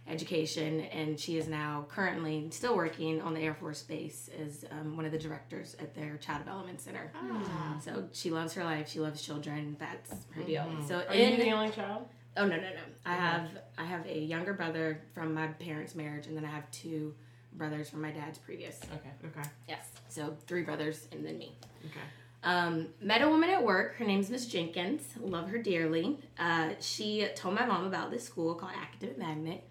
[0.07, 4.95] education, and she is now currently still working on the Air Force Base as um,
[4.97, 7.11] one of the directors at their Child Development Center.
[7.15, 7.77] Ah.
[7.83, 8.89] So she loves her life.
[8.89, 9.75] She loves children.
[9.79, 10.65] That's her deal.
[10.87, 11.11] So Mm-hmm.
[11.11, 12.07] Are in you the only child?
[12.35, 16.27] oh no no no, I have I have a younger brother from my parents' marriage,
[16.27, 17.13] and then I have two
[17.53, 18.79] brothers from my dad's previous.
[18.95, 19.09] Okay.
[19.37, 19.47] Okay.
[19.69, 21.55] Yes, so three brothers and then me.
[21.85, 21.99] Okay.
[22.43, 23.95] Um, met a woman at work.
[23.95, 25.03] Her name's Miss Jenkins.
[25.21, 26.19] Love her dearly.
[26.37, 29.63] Uh, she told my mom about this school called Academic Magnet.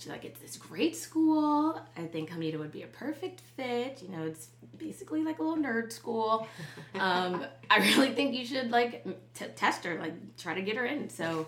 [0.00, 1.78] She's like, it's this great school.
[1.94, 4.02] I think Hamida would be a perfect fit.
[4.02, 6.48] You know, it's basically like a little nerd school.
[6.98, 10.84] Um, I really think you should like t- test her, like try to get her
[10.84, 11.08] in.
[11.08, 11.46] So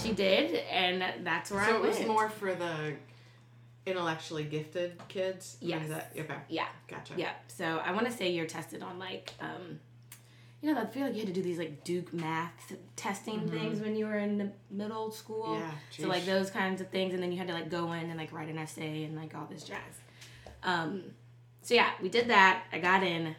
[0.00, 1.82] she did, and that's where I went.
[1.82, 2.94] So it was more for the
[3.86, 5.56] intellectually gifted kids.
[5.62, 5.88] I mean, Yes.
[5.88, 6.34] that- okay.
[6.48, 6.66] yeah.
[6.88, 7.14] Gotcha.
[7.16, 7.30] Yeah.
[7.46, 9.78] So I want to say you're tested on like, um,
[10.60, 13.50] you know, I feel like you had to do these like Duke math testing mm-hmm.
[13.50, 15.56] things when you were in the middle school.
[15.58, 15.70] Yeah.
[15.90, 18.18] So like those kinds of things, and then you had to like go in and
[18.18, 19.78] like write an essay and like all this jazz.
[20.64, 21.04] Um,
[21.62, 22.64] so yeah, we did that.
[22.72, 23.36] I got in.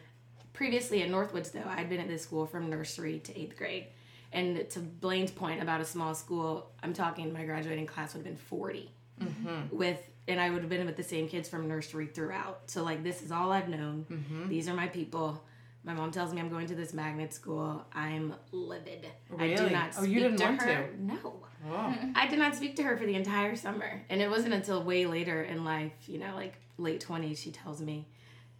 [0.53, 3.87] Previously at Northwoods, though, I'd been at this school from nursery to eighth grade.
[4.31, 8.25] And to Blaine's point about a small school, I'm talking my graduating class would have
[8.25, 9.75] been 40 mm-hmm.
[9.75, 12.61] with, and I would have been with the same kids from nursery throughout.
[12.67, 14.05] So like this is all I've known.
[14.09, 14.49] Mm-hmm.
[14.49, 15.43] These are my people.
[15.89, 17.83] My mom tells me I'm going to this magnet school.
[17.91, 19.07] I'm livid.
[19.35, 19.73] I do Really?
[19.73, 20.87] not Oh, speak you didn't to want her.
[20.87, 21.03] to?
[21.03, 21.47] No.
[21.67, 21.95] Oh.
[22.13, 24.03] I did not speak to her for the entire summer.
[24.07, 27.81] And it wasn't until way later in life, you know, like late 20s, she tells
[27.81, 28.07] me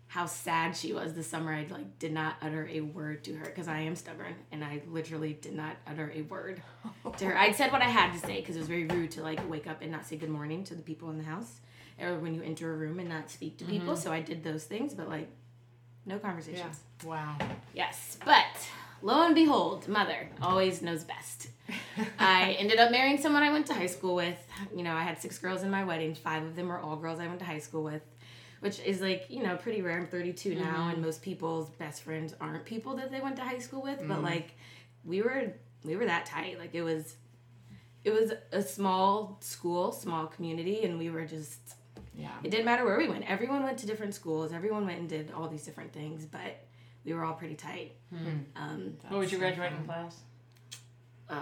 [0.08, 3.46] how sad she was the summer I like did not utter a word to her
[3.46, 6.64] because I am stubborn and I literally did not utter a word
[7.20, 7.38] to her.
[7.38, 9.68] I said what I had to say because it was very rude to like wake
[9.68, 11.60] up and not say good morning to the people in the house
[12.02, 13.94] or when you enter a room and not speak to people.
[13.94, 14.02] Mm-hmm.
[14.02, 15.30] So I did those things, but like
[16.10, 16.22] no Yeah.
[16.22, 16.80] conversations.
[17.06, 17.38] Wow.
[17.74, 18.68] Yes, but
[19.02, 21.48] lo and behold, mother always knows best.
[22.20, 24.40] I ended up marrying someone I went to high school with.
[24.76, 26.16] You know, I had six girls in my wedding.
[26.16, 28.02] Five of them were all girls I went to high school with,
[28.60, 29.98] which is like, you know, pretty rare.
[29.98, 30.90] I'm 32 now, mm-hmm.
[30.90, 34.00] and most people's best friends aren't people that they went to high school with.
[34.00, 34.24] But mm-hmm.
[34.24, 34.56] like,
[35.06, 35.54] we were
[35.86, 36.58] we were that tight.
[36.58, 37.16] Like it was,
[38.04, 41.76] it was a small school, small community, and we were just
[42.20, 42.30] Yeah.
[42.44, 43.24] it didn't matter where we went.
[43.30, 44.52] Everyone went to different schools.
[44.54, 46.66] Everyone went and did all these different things, but
[47.06, 47.94] we were all pretty tight.
[48.56, 50.18] Um, What was your graduating class?
[51.30, 51.36] uh,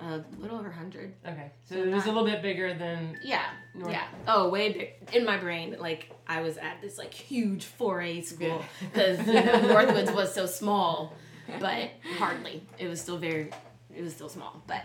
[0.00, 1.14] a little over hundred.
[1.26, 3.18] Okay, so it was a little bit bigger than.
[3.22, 4.06] Yeah, North- yeah.
[4.26, 5.14] Oh, way big.
[5.14, 10.34] In my brain, like I was at this like huge 4A school because Northwoods was
[10.34, 11.14] so small,
[11.60, 12.66] but hardly.
[12.78, 13.50] It was still very,
[13.94, 14.82] it was still small, but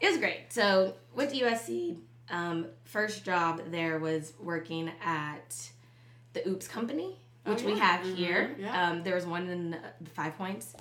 [0.00, 0.40] it was great.
[0.52, 1.96] So went to USC.
[2.30, 5.70] Um, first job there was working at
[6.32, 7.78] the Oops Company, which we yeah.
[7.78, 8.56] have here.
[8.58, 8.90] Yeah.
[8.90, 10.74] Um, there was one in the Five Points.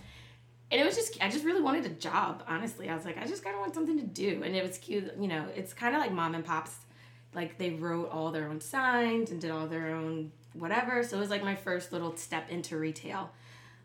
[0.72, 2.90] And it was just, I just really wanted a job, honestly.
[2.90, 4.42] I was like, I just kind of want something to do.
[4.44, 6.76] And it was cute, you know, it's kind of like mom and pops.
[7.36, 11.04] Like they wrote all their own signs and did all their own whatever.
[11.04, 13.32] So it was like my first little step into retail.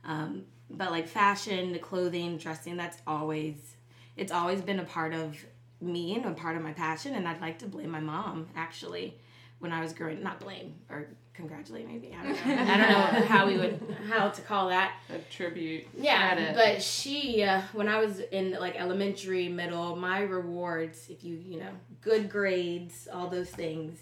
[0.05, 3.77] Um, but like fashion, the clothing, dressing, that's always,
[4.17, 5.37] it's always been a part of
[5.81, 7.15] me and a part of my passion.
[7.15, 9.19] And I'd like to blame my mom, actually,
[9.59, 12.15] when I was growing, not blame, or congratulate maybe.
[12.19, 12.73] I don't know.
[12.73, 14.95] I don't know how we would, how to call that.
[15.11, 15.87] A tribute.
[15.97, 16.55] Yeah, credit.
[16.55, 21.61] but she, uh, when I was in like elementary, middle, my rewards, if you, you
[21.61, 23.99] know, good grades, all those things,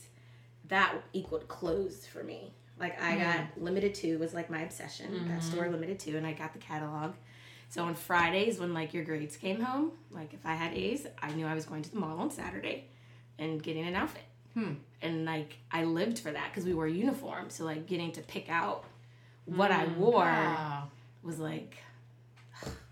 [0.69, 2.53] that equaled clothes for me.
[2.79, 5.27] Like I got Limited Too was like my obsession.
[5.29, 7.15] That store Limited Too, and I got the catalog.
[7.77, 11.31] So on Fridays, when like your grades came home, like if I had A's, I
[11.33, 12.87] knew I was going to the mall on Saturday
[13.39, 14.23] and getting an outfit.
[14.55, 14.73] Hmm.
[15.03, 17.53] And like I lived for that because we wore uniforms.
[17.53, 18.85] So like getting to pick out
[19.45, 20.01] what I hmm.
[20.01, 20.85] wore Wow.
[21.23, 21.77] was like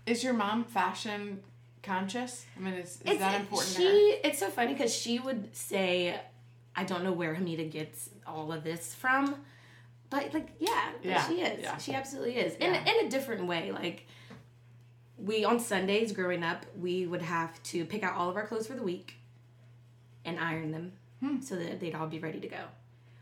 [0.05, 1.41] Is your mom fashion
[1.81, 2.45] conscious?
[2.55, 6.19] I mean, is, is that important she it's so funny because she would say
[6.75, 9.35] i don't know where hamida gets all of this from
[10.09, 11.77] but like yeah, Yeah, she is yeah.
[11.77, 14.07] she absolutely is in, in a different way like
[15.25, 18.67] we on sundays growing up we would have to pick out all of our clothes
[18.67, 19.15] for the week
[20.23, 21.39] and iron them Hmm.
[21.41, 22.59] so that they'd all be ready to go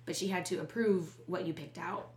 [0.06, 2.10] but she had to approve what you picked out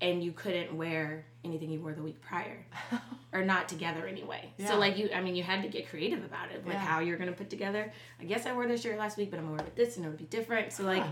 [0.00, 2.64] and you couldn't wear anything you wore the week prior
[3.32, 4.68] or not together anyway Yeah.
[4.68, 6.80] so like you i mean you had to get creative about it like Yeah.
[6.80, 9.46] how you're gonna put together i guess i wore this shirt last week but i'm
[9.46, 11.08] gonna wear it this and it would be different so like Huh.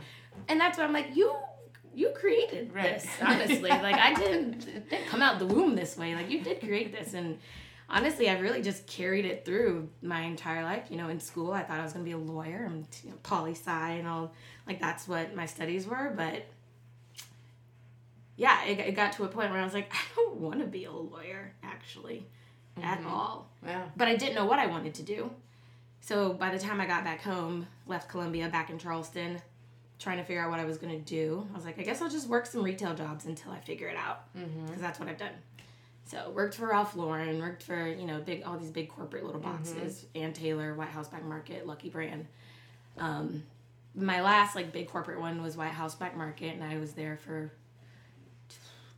[0.49, 1.35] and that's why i'm like you
[1.95, 2.85] you created Right.
[3.01, 6.61] this honestly like i didn't didn't come out the womb this way like you did
[6.61, 7.39] create this and
[7.93, 11.63] honestly i've really just carried it through my entire life you know in school i
[11.63, 14.33] thought i was going to be a lawyer and you know, poli sci and all
[14.67, 16.45] like that's what my studies were but
[18.37, 20.67] yeah it, it got to a point where i was like i don't want to
[20.67, 22.27] be a lawyer actually
[22.81, 23.09] at mm-hmm.
[23.09, 23.85] all Yeah.
[23.97, 25.31] but I didn't know what I wanted to do.
[26.01, 29.41] so by the time I got back home, left Columbia, back in Charleston,
[29.99, 32.11] trying to figure out what I was gonna do, I was like, I guess I'll
[32.11, 34.67] just work some retail jobs until I figure it out, mm-hmm.
[34.67, 35.33] because that's what I've done.
[36.05, 39.41] So worked for Ralph Lauren, worked for you know big all these big corporate little
[39.41, 42.27] boxes, Ann Taylor, White House Black Market, Lucky Brand.
[42.99, 43.45] Um,
[43.95, 47.17] my last like big corporate one was White House Black Market, and I was there
[47.17, 47.53] for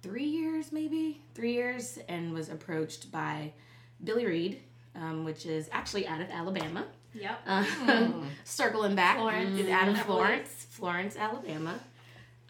[0.02, 3.52] three years, maybe three years, and was approached by
[4.02, 4.60] Billy Reid,
[4.94, 6.84] um, which is actually out of Alabama.
[7.14, 7.40] Yep.
[7.46, 7.64] Uh,
[8.44, 9.98] circling back, Florence, is out of.
[10.02, 11.78] Florence, Florence, Alabama.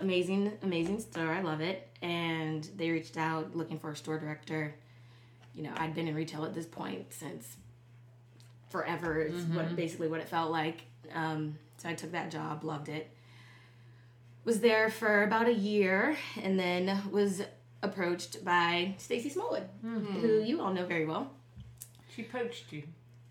[0.00, 1.30] Amazing, amazing store.
[1.30, 1.88] I love it.
[2.02, 4.74] And they reached out looking for a store director.
[5.54, 7.56] You know, I'd been in retail at this point since
[8.68, 9.20] forever.
[9.22, 10.82] Is what basically what it felt like.
[11.14, 13.10] Um, so I took that job, loved it.
[14.44, 17.42] Was there for about a year, and then was
[17.82, 19.68] approached by Stacy Smallwood,
[20.20, 21.30] who you all know very well.
[22.14, 22.82] She poached you.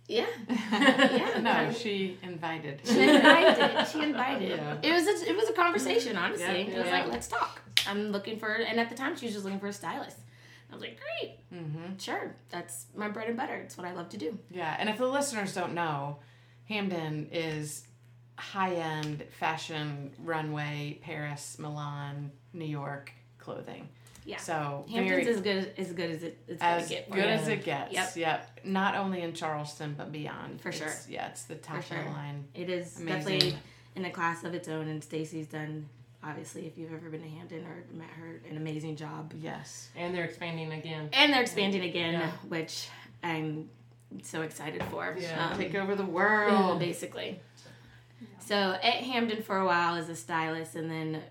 [0.08, 1.40] Yeah, yeah.
[1.42, 2.82] No, she invited.
[2.84, 3.88] She invited.
[3.92, 4.50] She invited.
[4.50, 4.78] Yeah.
[4.84, 6.46] It was a, it was a conversation, honestly.
[6.46, 6.92] Yeah, it was yeah.
[6.92, 7.62] like, let's talk.
[7.88, 10.18] I'm looking for, and at the time she was just looking for a stylist.
[10.70, 11.98] I was like, great, Mm-hmm.
[12.00, 13.56] sure, that's my bread and butter.
[13.56, 14.38] It's what I love to do.
[14.50, 16.18] Yeah, and if the listeners don't know,
[16.68, 17.86] Hampden is
[18.38, 23.88] high end fashion runway, Paris, Milan, New York clothing.
[24.26, 24.38] Yeah.
[24.38, 27.10] So Hampden's as good as good as it, it's as get.
[27.12, 27.94] good as it gets.
[27.94, 28.16] Yep.
[28.16, 28.60] Yep.
[28.66, 30.62] Not only in Charleston but beyond.
[30.62, 30.94] For sure.
[31.10, 32.46] Yeah, it's the top of the line.
[32.54, 33.20] It is Amazing.
[33.40, 33.58] definitely
[33.96, 35.88] in a class of its own, and Stacy's done.
[36.26, 39.34] Obviously, if you've ever been to Hampden or met her, an amazing job.
[39.42, 39.90] Yes.
[39.94, 41.10] And they're expanding again.
[41.12, 42.32] And they're expanding again, Yeah.
[42.48, 42.88] which
[43.22, 43.70] I'm
[44.22, 45.18] so excited for.
[45.20, 45.50] Yeah.
[45.52, 46.80] Um, Take over the world.
[46.88, 47.42] basically.
[48.40, 51.22] So at Hampden for a while as a stylist, and then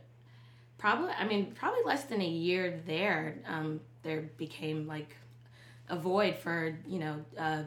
[0.83, 5.17] probably, I mean, probably less than a year there, um, there became like
[5.89, 7.63] a void for you know, uh,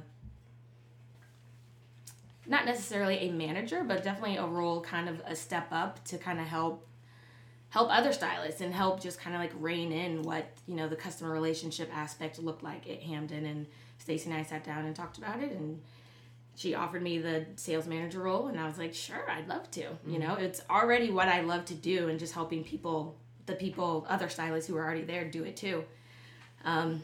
[2.46, 6.42] not necessarily a manager, but definitely a role, kind of a step up to kind
[6.42, 6.86] of help
[7.70, 10.96] help other stylists and help just kind of like rein in what you know the
[10.96, 13.46] customer relationship aspect looked like at Hampden.
[13.46, 13.66] And
[13.98, 15.82] stacy and I sat down and talked about it, and
[16.56, 19.84] she offered me the sales manager role and i was like sure i'd love to
[20.08, 23.16] you know it's already what i love to do and just helping people
[23.46, 25.84] the people other stylists who are already there do it too
[26.64, 27.02] um,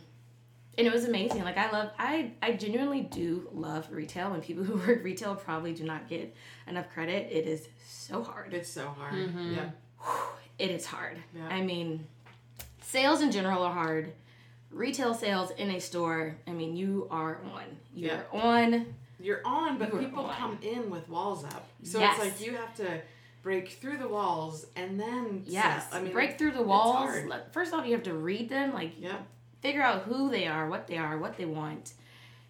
[0.78, 4.64] and it was amazing like i love i i genuinely do love retail and people
[4.70, 6.34] who work retail probably do not get
[6.68, 9.30] enough credit it is so hard It's so hard.
[9.52, 9.70] Yeah.
[10.58, 11.18] it is hard.
[11.36, 11.48] Yeah.
[11.48, 12.06] I mean,
[12.82, 14.12] sales in general are hard.
[14.72, 17.64] Retail sales in a store, I mean, you are on.
[17.94, 18.22] You Yeah.
[18.34, 18.86] are on.
[19.22, 20.36] You're on, but You people on.
[20.36, 21.68] come in with walls up.
[21.84, 22.18] So Yes.
[22.22, 23.02] it's like you have to
[23.44, 25.88] break through the walls and then Yes.
[25.92, 27.12] I mean break through the walls.
[27.52, 29.18] First off, you have to read them, like Yeah.
[29.62, 31.94] figure out who they are, what they are, what they want.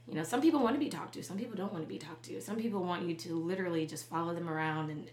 [0.07, 1.97] You know, some people want to be talked to, some people don't want to be
[1.99, 2.41] talked to.
[2.41, 5.09] Some people want you to literally just follow them around and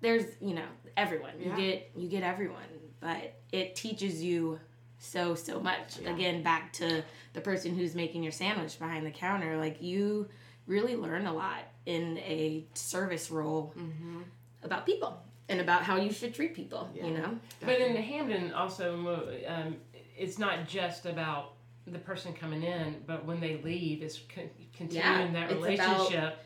[0.00, 1.32] there's, you know, everyone.
[1.38, 1.56] Yeah.
[1.56, 2.62] You get you get everyone,
[3.00, 4.60] but it teaches you
[4.98, 5.98] so so much.
[6.00, 6.14] Yeah.
[6.14, 10.28] Again, back to the person who's making your sandwich behind the counter, like you
[10.70, 13.74] really learn a lot in a service role
[14.62, 17.06] about people and about how you should treat people, Yeah.
[17.06, 17.38] you know?
[17.60, 19.76] But in Hampden, also, um,
[20.16, 21.54] it's not just about
[21.86, 26.38] the person coming in, but when they leave, it's con- continuing that it's about- relationship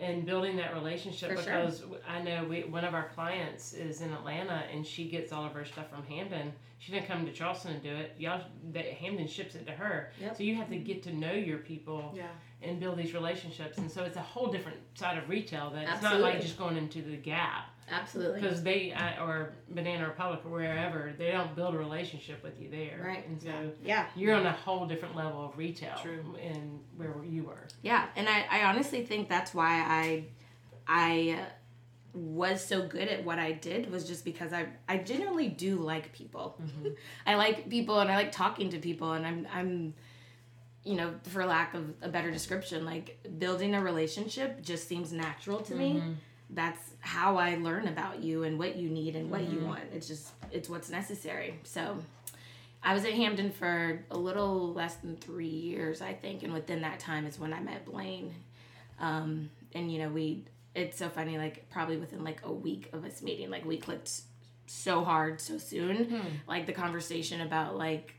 [0.00, 1.36] and building that relationship.
[1.36, 1.56] For sure.
[1.56, 5.44] because I know we, one of our clients is in Atlanta, and she gets all
[5.44, 6.52] of her stuff from Hampden.
[6.78, 8.14] She didn't come to Charleston to do it.
[8.18, 10.10] Y'all, that Hampden ships it to her.
[10.20, 10.36] Yep.
[10.38, 12.28] So you have to get to know your people Yeah.
[12.62, 13.78] And build these relationships.
[13.78, 15.70] And so it's a whole different side of retail.
[15.70, 18.40] That it's not like just going into the Gap Absolutely.
[18.40, 22.70] because they uh, or Banana Republic or wherever they don't build a relationship with you
[22.70, 23.26] there, Right.
[23.26, 24.06] And so Yeah.
[24.14, 26.24] you're on a whole different level of retail, True.
[26.42, 27.66] in where you were.
[27.82, 30.24] Yeah, and I, I honestly think that's why I
[30.86, 31.46] I
[32.12, 36.12] was so good at what I did was just because I I genuinely do like
[36.12, 36.60] people.
[37.26, 39.94] I like people and I like talking to people and I'm I'm
[40.84, 45.60] you know, for lack of a better description, like building a relationship just seems natural
[45.60, 45.94] to me.
[45.94, 46.12] Mm-hmm.
[46.50, 49.68] That's how I learn about you and what you need and what you mm-hmm.
[49.68, 49.82] want.
[49.94, 51.54] It's just it's what's necessary.
[51.64, 51.98] So
[52.82, 56.80] I was at Hampden for a little less than three years, I think, and within
[56.82, 58.34] that time is when I met Blaine.
[58.98, 63.04] Um, and you know, we it's so funny, like probably within like a week of
[63.04, 64.22] us meeting, like we clicked
[64.66, 66.04] so hard so soon.
[66.04, 66.28] Hmm.
[66.48, 68.14] Like the conversation about like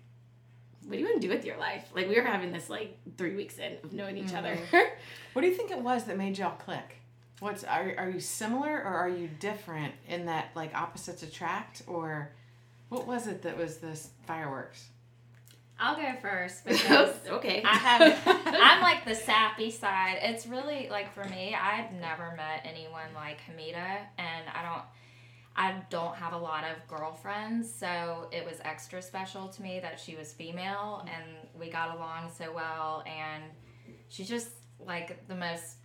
[0.86, 1.90] what do you want to do with your life?
[1.94, 4.56] Like we were having this like three weeks in of knowing each other.
[4.56, 4.94] Mm-hmm.
[5.34, 6.98] What do you think it was that made y'all click?
[7.40, 12.32] What's are are you similar or are you different in that like opposites attract or
[12.90, 14.88] what was it that was this fireworks?
[15.80, 17.64] I'll go first because okay.
[17.64, 20.20] I have I'm like the sappy side.
[20.22, 24.84] It's really like for me, I've never met anyone like Hamida and I don't
[25.56, 30.00] I don't have a lot of girlfriends, so it was extra special to me that
[30.00, 31.24] she was female and
[31.60, 33.44] we got along so well and
[34.10, 34.50] she's just
[34.80, 35.76] like the most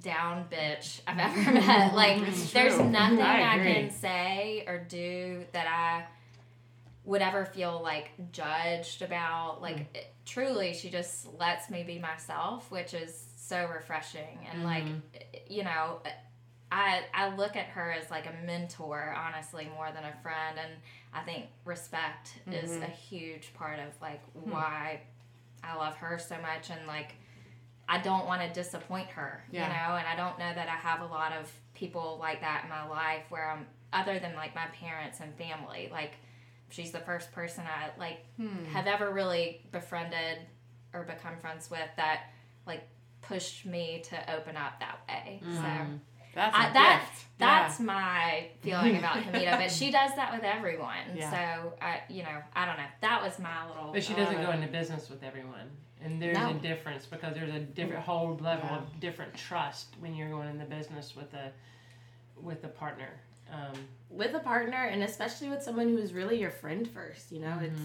[0.00, 1.94] down bitch I've ever met.
[1.94, 2.18] Like
[2.52, 6.04] there's nothing I I, can say or do that I
[7.04, 9.62] would ever feel like judged about.
[9.62, 9.86] Like Mm.
[9.94, 14.38] it, truly, she just lets me be myself, which is so refreshing.
[14.50, 14.98] And like, Mm-hmm.
[15.48, 16.00] you know,
[16.74, 20.58] I I look at her as like a mentor, honestly, more than a friend.
[20.58, 20.72] And
[21.12, 22.82] I think respect is Mm-hmm.
[22.82, 24.50] a huge part of like Hmm.
[24.50, 25.00] why
[25.62, 27.14] I love her so much and like.
[27.86, 29.64] I don't want to disappoint her, Yeah.
[29.68, 32.62] you know, and I don't know that I have a lot of people like that
[32.64, 35.90] in my life where I'm other than like my parents and family.
[35.92, 36.12] Like
[36.70, 38.64] she's the first person I like Hmm.
[38.72, 40.38] have ever really befriended
[40.94, 42.30] or become friends with that
[42.66, 42.88] like
[43.20, 45.42] pushed me to open up that way.
[45.42, 45.60] So
[46.34, 47.24] That's a I, that gift.
[47.38, 50.96] that's my feeling about Hamida, but she does that with everyone.
[51.14, 51.30] Yeah.
[51.30, 52.84] So I, you know, I don't know.
[53.00, 53.92] That was my little.
[53.92, 55.70] But she doesn't go into business with everyone.
[56.02, 56.50] And there's No.
[56.50, 58.78] a difference because there's a different whole level Yeah.
[58.78, 61.50] of different trust when you're going into business with a
[62.40, 63.08] with a partner.
[63.52, 63.72] Um,
[64.10, 67.58] with a partner and especially with someone who is really your friend first you know
[67.60, 67.80] it's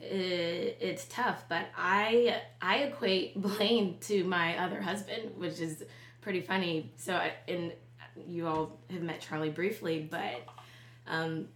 [0.00, 5.84] it, it's tough but i i equate blaine to my other husband which is
[6.28, 7.72] pretty funny so I, and
[8.26, 10.46] you all have met charlie briefly but
[11.06, 11.48] um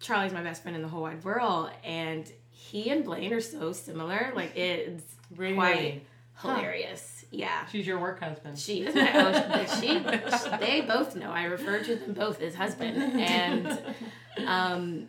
[0.00, 3.72] charlie's my best friend in the whole wide world and he and blaine are so
[3.72, 5.04] similar like it's
[5.36, 5.54] Really?
[5.54, 6.02] quite
[6.40, 8.58] hilarious yeah she's your work husband.
[8.58, 9.98] she is my oh, she,
[10.64, 11.30] they both know.
[11.30, 13.78] I refer to them both as husband, and
[14.46, 15.08] um,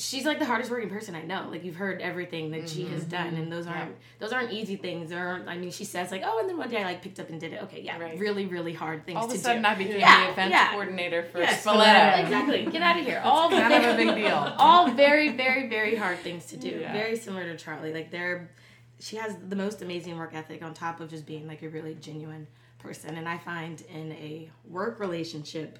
[0.00, 1.48] she's like the hardest working person I know.
[1.50, 3.10] Like you've heard everything that she has mm-hmm.
[3.10, 5.12] done, and those aren't those aren't easy things.
[5.12, 5.44] Or.
[5.46, 7.38] I mean, she says like, oh, and then one day I like picked up and
[7.38, 7.62] did it.
[7.64, 8.18] Okay, yeah, Right.
[8.18, 9.68] really, really hard things All of to a sudden, do.
[9.68, 10.70] I became Yeah, the event yeah.
[10.72, 12.22] coordinator for Yes, Spoleto.
[12.22, 12.66] Exactly.
[12.66, 13.20] Get out of here.
[13.24, 14.54] All the kind of a big deal.
[14.58, 16.68] all very, very, very hard things to do.
[16.68, 16.92] Yeah.
[16.92, 17.92] Very similar to Charlie.
[17.92, 18.50] Like they're,
[18.98, 21.94] she has the most amazing work ethic on top of just being like a really
[21.94, 22.46] genuine
[22.78, 23.16] person.
[23.16, 25.78] And I find in a work relationship,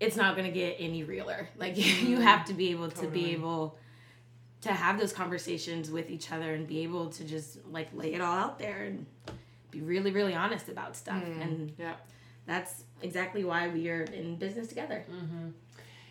[0.00, 1.48] it's not going to get any realer.
[1.56, 2.22] Like you mm-hmm.
[2.22, 3.78] have to be able to be able
[4.62, 8.20] to have those conversations with each other and be able to just like lay it
[8.20, 9.06] all out there and
[9.70, 11.22] be really, really honest about stuff.
[11.22, 11.42] Mm-hmm.
[11.42, 11.94] And Yeah.
[12.46, 15.04] that's exactly why we are in business together.
[15.10, 15.50] Mm-hmm.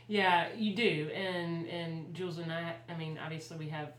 [0.07, 2.75] Yeah, you do, and and Jules and I.
[2.89, 3.93] I mean, obviously we have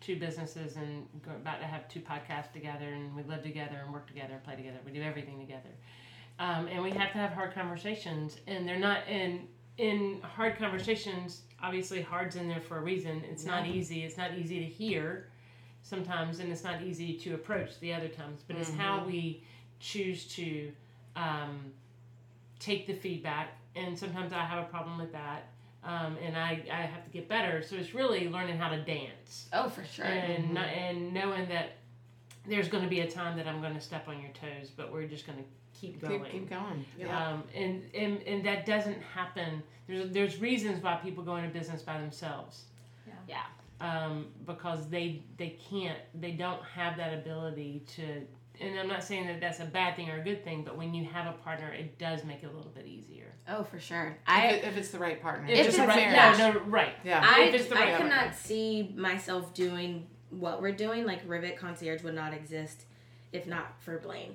[0.00, 4.06] two businesses and about to have two podcasts together, and we live together and work
[4.06, 4.78] together and play together.
[4.84, 5.68] We do everything together,
[6.38, 9.46] um, and we have to have hard conversations, and they're not in
[9.78, 11.42] in hard conversations.
[11.62, 13.22] Obviously, hard's in there for a reason.
[13.30, 14.04] It's not easy.
[14.04, 15.26] It's not easy to hear
[15.82, 18.42] sometimes, and it's not easy to approach the other times.
[18.46, 19.42] But it's how we
[19.78, 20.70] choose to
[21.16, 21.72] um,
[22.58, 25.48] take the feedback, and sometimes I have a problem with that,
[25.84, 27.62] um, and I, I have to get better.
[27.62, 30.04] So it's really learning how to dance Oh, for sure.
[30.04, 31.72] and not, and knowing that
[32.48, 34.92] there's going to be a time that I'm going to step on your toes, but
[34.92, 35.44] we're just going to
[35.78, 36.22] keep going.
[36.24, 36.84] Keep, keep going.
[36.98, 37.28] Yeah.
[37.32, 39.62] Um, and, and and that doesn't happen.
[39.86, 42.62] There's there's reasons why people go into business by themselves.
[43.28, 43.42] Yeah.
[43.80, 48.26] Um, because they they can't they don't have that ability to.
[48.62, 50.92] And I'm not saying that that's a bad thing or a good thing, but when
[50.92, 53.32] you have a partner, it does make it a little bit easier.
[53.48, 54.08] Oh, for sure.
[54.08, 55.48] if, I it, if it's the right partner.
[55.48, 56.38] If just it's like right- marriage.
[56.38, 56.92] no, no, right.
[57.02, 57.22] Yeah.
[57.24, 58.36] I, If it's the I right cannot partner.
[58.38, 61.04] see myself doing what we're doing.
[61.04, 62.84] Like Rivet Concierge would not exist
[63.32, 64.34] if not for Blaine.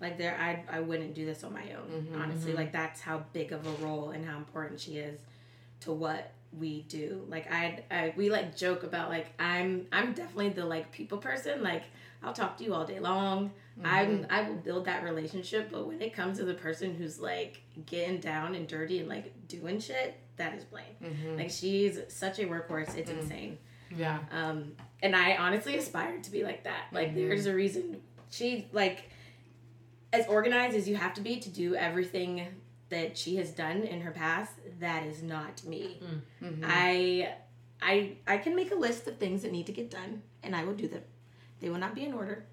[0.00, 1.88] Like there, I I wouldn't do this on my own.
[1.88, 2.60] Mm-hmm, honestly, mm-hmm.
[2.60, 5.20] like that's how big of a role and how important she is
[5.80, 7.24] to what we do.
[7.28, 11.62] Like I, I we like joke about like I'm I'm definitely the like people person.
[11.62, 11.84] Like
[12.22, 13.52] I'll talk to you all day long.
[13.84, 14.32] I'm mm-hmm.
[14.32, 18.20] I will build that relationship, but when it comes to the person who's like getting
[18.20, 21.36] down and dirty and like doing shit, that is Blaine.
[21.36, 22.96] Like she's such a workhorse.
[22.96, 23.58] It's insane.
[23.94, 24.18] Yeah.
[24.30, 24.72] Um,
[25.02, 26.86] and I honestly aspired to be like that.
[26.92, 29.10] Like, there's a reason she like
[30.12, 32.46] as organized as you have to be to do everything
[32.88, 34.52] that she has done in her past.
[34.80, 36.00] That is not me.
[36.64, 37.32] I,
[37.82, 40.64] I, I can make a list of things that need to get done, and I
[40.64, 41.02] will do them.
[41.60, 42.44] They will not be in order.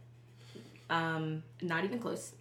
[0.89, 2.33] Um, not even close.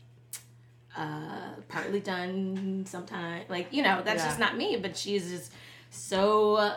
[0.97, 3.45] Uh, partly done sometime.
[3.49, 4.29] Like you know, that's Yeah.
[4.29, 4.77] just not me.
[4.77, 5.53] But she's just
[5.91, 6.73] so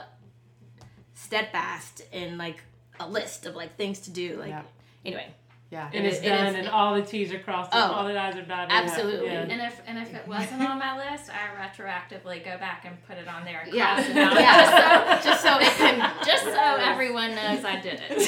[1.26, 2.62] steadfast in like
[3.00, 4.38] a list of like things to do.
[4.38, 4.62] Like Yeah.
[5.06, 5.28] anyway,
[5.72, 5.90] Yeah.
[5.94, 8.06] And it's It- it done, is- and all the T's are crossed, and Oh, all
[8.06, 8.72] the I's are dotted.
[8.72, 9.26] absolutely.
[9.28, 9.42] Yeah.
[9.54, 13.18] And if and if it wasn't on my list, I retroactively go back and put
[13.18, 13.96] it on there and Yeah.
[13.96, 14.34] cross it out.
[14.40, 15.22] Yeah.
[15.28, 15.98] Just so it can.
[16.24, 16.52] Just so
[16.92, 18.28] everyone knows I did it.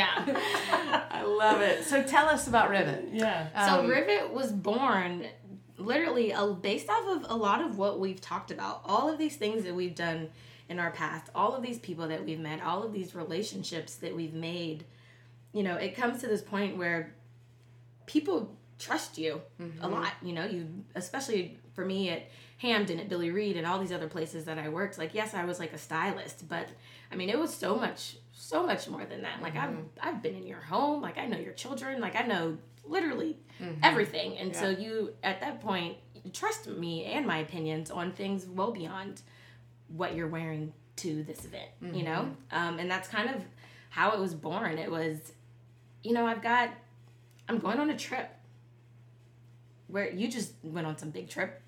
[0.00, 1.06] yeah.
[1.10, 1.84] I love it.
[1.84, 3.08] So tell us about Rivet.
[3.12, 3.66] Yeah.
[3.66, 5.26] So Um, Rivet was born
[5.76, 8.80] literally uh, based off of a lot of what we've talked about.
[8.86, 10.30] All of these things that we've done
[10.68, 14.14] in our past, all of these people that we've met, all of these relationships that
[14.14, 14.84] we've made.
[15.52, 17.14] You know, it comes to this point where
[18.06, 19.92] people trust you a mm-hmm.
[19.92, 20.12] lot.
[20.22, 22.22] You know, you especially for me at
[22.58, 24.98] Hampden at Billy Reid and all these other places that I worked.
[24.98, 26.68] Like, yes, I was like a stylist, but
[27.12, 29.42] I mean, it was so much, so much more than that.
[29.42, 29.82] Like, I've mm-hmm.
[30.00, 31.02] I've been in your home.
[31.02, 32.00] Like, I know your children.
[32.00, 33.80] Like, I know literally mm-hmm.
[33.82, 34.38] everything.
[34.38, 35.96] And so you, at that point,
[36.32, 39.22] trust me and my opinions on things well beyond
[39.88, 41.68] what you're wearing to this event.
[41.96, 43.42] You know, um, and that's kind of
[43.90, 44.78] how it was born.
[44.78, 45.32] It was,
[46.02, 46.70] you know, I've got,
[47.48, 48.30] I'm going on a trip.
[49.88, 51.60] Where you just went on some big trip.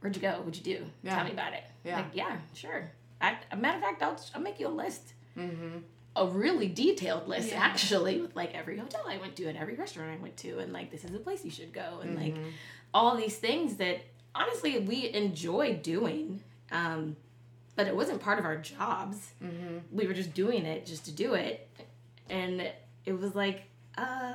[0.00, 0.32] Where'd you go?
[0.42, 0.84] What'd you do?
[1.02, 1.16] Yeah.
[1.16, 1.64] Tell me about it.
[1.84, 1.96] Yeah.
[1.96, 2.90] Like, yeah, sure.
[3.20, 5.12] I, a matter of fact, I'll, I'll make you a list.
[5.36, 5.78] Mm-hmm.
[6.16, 7.58] A really detailed list, Yeah.
[7.58, 10.72] actually, with like every hotel I went to and every restaurant I went to, and
[10.72, 12.48] like this is a place you should go, and like Mm-hmm.
[12.94, 14.00] all these things that
[14.34, 16.40] honestly we enjoy doing.
[16.72, 17.16] Um,
[17.78, 19.30] but it wasn't part of our jobs.
[19.40, 19.78] Mm-hmm.
[19.96, 21.68] We were just doing it just to do it,
[22.28, 22.68] and
[23.06, 23.62] it was like,
[23.96, 24.34] uh,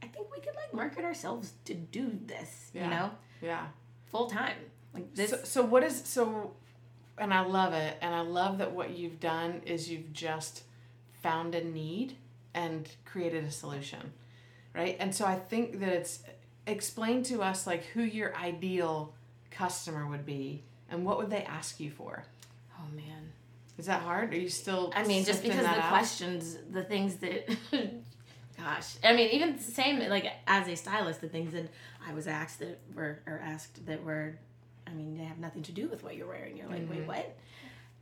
[0.00, 2.84] I think we could like market ourselves to do this, Yeah.
[2.84, 3.10] you know,
[3.42, 3.66] Yeah.
[4.06, 4.56] full time.
[4.94, 5.30] Like this.
[5.30, 6.54] So, so what is so
[7.18, 10.62] and I love it and I love that what you've done is you've just
[11.22, 12.16] found a need
[12.54, 14.12] and created a solution.
[14.74, 14.96] Right?
[15.00, 16.20] And so I think that it's
[16.68, 19.12] explain to us like who your ideal
[19.50, 22.24] customer would be and what would they ask you for?
[23.78, 24.32] Is that hard?
[24.32, 25.88] Are you still I mean, just because the out?
[25.88, 27.48] questions, the things that,
[28.56, 31.68] gosh, I mean, even the same like as a stylist, the things that
[32.06, 34.38] I was asked that were or asked that were,
[34.86, 36.56] I mean, they have nothing to do with what you're wearing.
[36.56, 37.36] You're like, wait, what?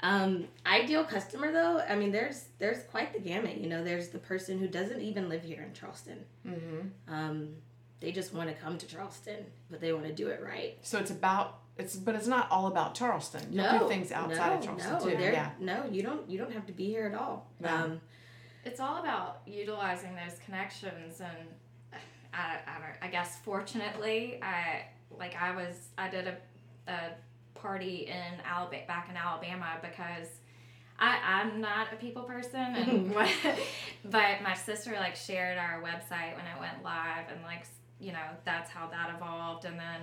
[0.00, 3.56] Um, ideal customer though, I mean, there's there's quite the gamut.
[3.56, 6.24] You know, there's the person who doesn't even live here in Charleston.
[6.46, 7.12] Mm-hmm.
[7.12, 7.48] Um,
[8.00, 10.76] they just want to come to Charleston, but they want to do it right.
[10.82, 13.52] So it's about it's but it's not all about Charleston.
[13.52, 15.22] You do things outside no, of Charleston no, too.
[15.22, 15.50] Yeah.
[15.58, 16.28] No, you don't.
[16.30, 17.50] You don't have to be here at all.
[17.60, 17.82] Yeah.
[17.82, 18.00] Um,
[18.64, 21.48] It's all about utilizing those connections and
[22.32, 24.86] I, I don't I guess fortunately I
[25.18, 26.36] like I was I did a,
[26.90, 26.98] a
[27.54, 30.28] party in Alabama back in Alabama because
[30.98, 33.14] I, I'm not a people person and
[34.04, 37.66] but my sister like shared our website when it went live and like
[38.00, 40.00] you know that's how that evolved and then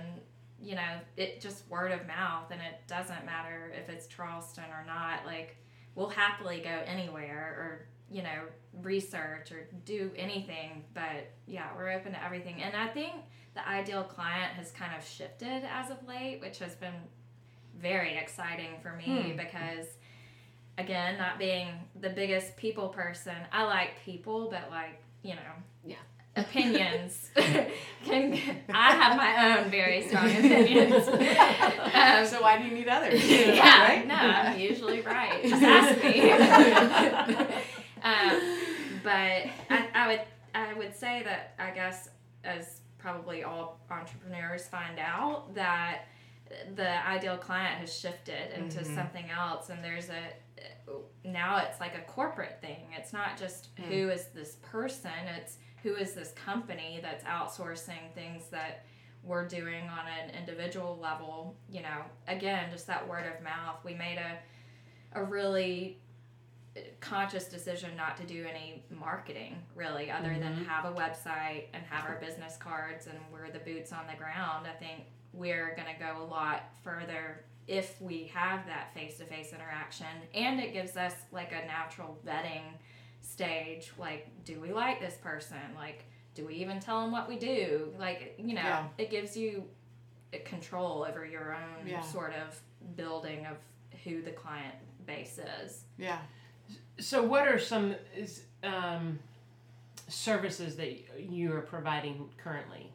[0.62, 4.84] you know it just word of mouth and it doesn't matter if it's Charleston or
[4.86, 5.56] not like
[5.94, 8.42] we'll happily go anywhere or you know
[8.82, 13.12] research or do anything but yeah we're open to everything and i think
[13.54, 16.94] the ideal client has kind of shifted as of late which has been
[17.78, 19.36] very exciting for me hmm.
[19.36, 19.86] because
[20.78, 21.68] again not being
[22.00, 25.52] the biggest people person i like people but like you know
[25.84, 25.96] Yeah.
[26.36, 27.30] Opinions
[28.04, 28.32] can
[28.72, 33.22] i have my own very strong opinions um, So why do you need others?
[33.30, 34.06] yeah, Right?
[34.06, 35.42] no, I'm usually right.
[35.42, 36.30] Just ask me.
[38.02, 38.58] um,
[39.02, 40.20] but I, I would
[40.54, 42.08] I would say that I guess
[42.44, 46.02] as probably all entrepreneurs find out that
[46.74, 48.94] the ideal client has shifted into Mhm.
[48.94, 50.22] something else, and there's a
[51.24, 52.86] now it's like a corporate thing.
[52.96, 58.44] It's not just who is this person; it's who is this company that's outsourcing things
[58.50, 58.84] that
[59.24, 63.78] we're doing on an individual level you know again just that word of mouth.
[63.84, 64.38] We made a
[65.14, 65.98] a really
[67.00, 70.64] conscious decision not to do any marketing really other than mm-hmm.
[70.64, 74.66] have a website and have our business cards and we're the boots on the ground.
[74.66, 80.06] I think we're going to go a lot further if we have that face-to-face interaction.
[80.34, 82.62] And it gives us like a natural vetting
[83.22, 86.04] stage like do we like this person like
[86.34, 88.86] do we even tell them what we do like you know Yeah.
[88.98, 89.64] it gives you
[90.44, 92.00] control over your own Yeah.
[92.02, 92.60] sort of
[92.96, 93.56] building of
[94.04, 94.74] who the client
[95.06, 96.18] base is Yeah.
[96.98, 99.18] So, what are some is, um,
[100.08, 102.90] services that you are providing currently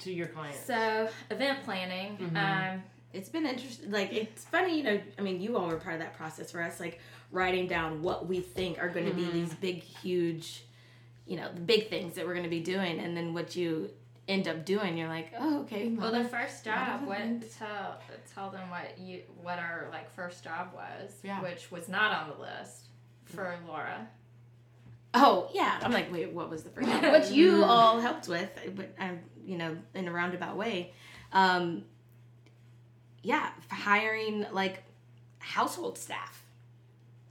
[0.00, 0.60] to your clients?
[0.64, 2.36] so event planning Mhm.
[2.74, 3.90] um, it's been interesting.
[3.90, 4.98] Like it's funny, you know.
[5.18, 6.98] I mean, you all were part of that process for us, like
[7.32, 9.60] writing down what we think are going to be these mm-hmm.
[9.60, 10.64] big, huge,
[11.26, 13.90] you know, the big things that we're going to be doing, and then what you
[14.28, 15.88] end up doing, you're like, oh, okay.
[15.88, 17.18] well well, the first job what
[17.58, 17.98] tell
[18.32, 21.42] tell them what you what our like first job was Yeah.
[21.42, 22.86] which was not on the list
[23.24, 23.68] for mm-hmm.
[23.68, 24.08] laura
[25.14, 27.12] Oh yeah, I'm like, wait, what was the first one?
[27.12, 27.64] Which you mm-hmm.
[27.64, 30.94] all helped with, but I'm, you know, in a roundabout way.
[31.32, 31.84] Um,
[33.22, 34.82] yeah, hiring like
[35.38, 36.41] household staff.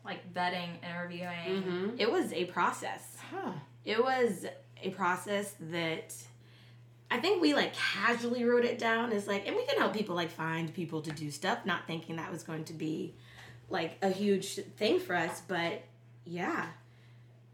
[0.03, 1.29] Like vetting, interviewing.
[1.63, 1.89] Mm-hmm.
[1.97, 3.17] It was a process.
[3.31, 3.51] Huh.
[3.85, 4.45] It was
[4.81, 6.15] a process that
[7.09, 10.15] I think we like casually wrote it down as like, and we can help people
[10.15, 13.13] like find people to do stuff, not thinking that was going to be
[13.69, 15.41] like a huge thing for us.
[15.47, 15.83] But
[16.25, 16.67] yeah,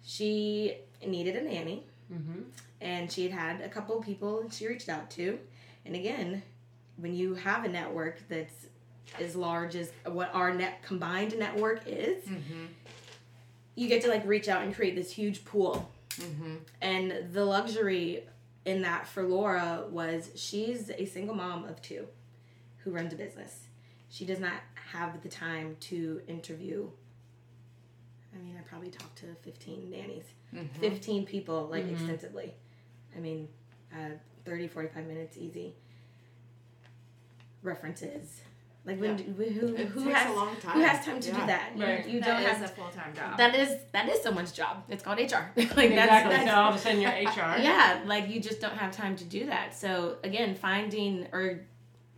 [0.03, 0.75] she
[1.05, 1.83] needed a nanny
[2.13, 2.43] Mm-hmm.
[2.79, 5.37] and she had had a couple of people she reached out to.
[5.85, 6.41] And again,
[6.95, 8.67] when you have a network that's
[9.19, 12.65] as large as what our net combined network is, mm-hmm.
[13.75, 15.89] you get to like reach out and create this huge pool.
[16.17, 16.55] Mm-hmm.
[16.81, 18.23] And the luxury
[18.65, 22.07] in that for Laura was she's a single mom of two
[22.77, 23.67] who runs a business.
[24.09, 24.53] She does not
[24.91, 26.87] have the time to interview.
[28.33, 30.79] I mean, I probably talked to 15 nannies, mm-hmm.
[30.79, 32.53] 15 people, like extensively.
[33.15, 33.47] I mean,
[33.93, 35.75] uh, 30, 45 minutes easy.
[37.63, 38.41] References.
[38.87, 39.41] Like, when, who,
[39.75, 40.71] It who, takes has, a long time.
[40.71, 41.39] who has time to Yeah.
[41.41, 41.71] do that?
[41.75, 42.07] You- Right.
[42.07, 43.37] You, That don't have a full time job.
[43.37, 44.83] that is that is someone's job.
[44.87, 45.51] It's called HR.
[45.57, 46.35] like that's, Exactly.
[46.37, 47.57] that's so all of a sudden you're HR.
[47.61, 49.75] yeah, like you just don't have time to do that.
[49.75, 51.65] So again, finding or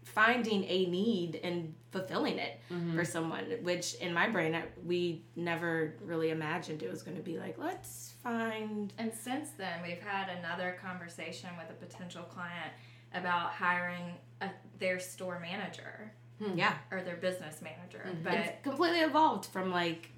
[0.04, 2.96] finding a need and fulfilling it Mm-hmm.
[2.96, 7.24] for someone, which in my brain I, we never really imagined it was going to
[7.24, 8.94] be like, let's find.
[9.00, 12.72] And since then, we've had another conversation with a potential client
[13.16, 14.04] about hiring
[14.42, 16.12] a, their store manager
[16.44, 16.58] Hmm.
[16.58, 18.04] Yeah, or their business manager.
[18.08, 18.28] Mm-hmm.
[18.28, 20.10] it's But completely evolved from like,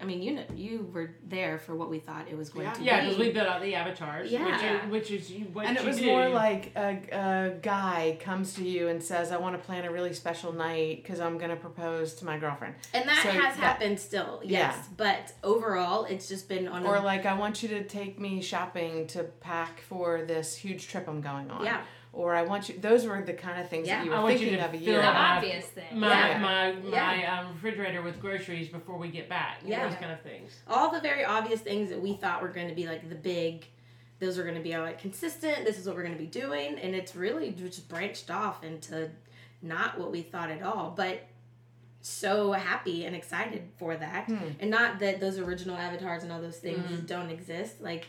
[0.00, 2.72] I mean, you know, you were there for what we thought it was going Yeah.
[2.72, 3.02] to Yeah, be.
[3.04, 4.44] Yeah, because we built out the avatars, Yeah.
[4.50, 6.06] which, is, which is you, what And you it was do.
[6.06, 9.92] more like a, a guy comes to you and says, I want to plan a
[9.92, 12.74] really special night because I'm going to propose to my girlfriend.
[12.92, 14.74] and that So has that- happened still, yes.
[14.76, 14.82] Yeah.
[14.96, 18.42] But overall, it's just been on Or a like, I want you to take me
[18.42, 21.64] shopping to pack for this huge trip I'm going on.
[21.64, 21.80] Yeah.
[22.14, 23.98] Or I want you, those were the kind of things Yeah.
[24.00, 25.18] that you I were want you thinking to of a year the out ago.
[25.18, 25.98] my- obvious thing.
[25.98, 26.38] my Yeah.
[26.38, 27.40] my my Yeah.
[27.40, 29.58] um, refrigerator with groceries before we get back.
[29.64, 29.88] Yeah.
[29.88, 30.52] those kind of things.
[30.68, 33.66] all the very obvious things that we thought were going to be like the big
[34.18, 36.26] those are going to be our like consistent this is what we're going to be
[36.28, 39.10] doing and it's really just branched off into
[39.62, 41.22] not what we thought at all but
[42.02, 44.28] so happy and excited for that
[44.60, 48.06] and not that those original avatars and all those things don't exist like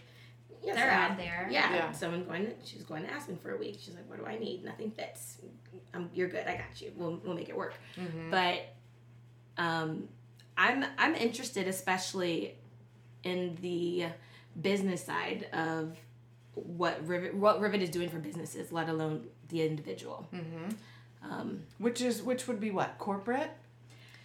[0.63, 1.47] yes, They're out there.
[1.51, 1.91] yeah, Yeah.
[1.91, 4.37] someone going to, she's going to Aspen for a week she's like what do I
[4.37, 5.37] need nothing fits
[5.93, 7.73] um, you're good I got you we'll, we'll make it work
[8.31, 8.61] but
[9.57, 10.07] um,
[10.57, 12.55] I'm I'm interested, especially
[13.23, 14.05] in the
[14.61, 15.95] business side of
[16.55, 20.27] what Rivet what Rivet is doing for businesses, let alone the individual.
[21.23, 22.97] Um, Which is, which would be what?
[22.97, 23.49] Corporate?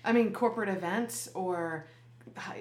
[0.05, 1.87] I mean, corporate events or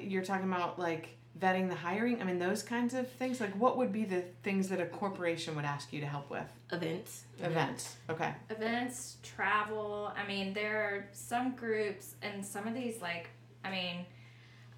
[0.01, 2.21] you're talking about like vetting the hiring?
[2.21, 3.39] I mean, those kinds of things?
[3.39, 6.45] Like, what would be the things that a corporation would ask you to help with?
[6.71, 7.23] events.
[7.41, 7.95] Events.
[8.09, 8.33] Okay.
[8.49, 10.11] events, travel.
[10.15, 13.29] I mean, there are some groups and some of these, like,
[13.63, 14.05] I mean,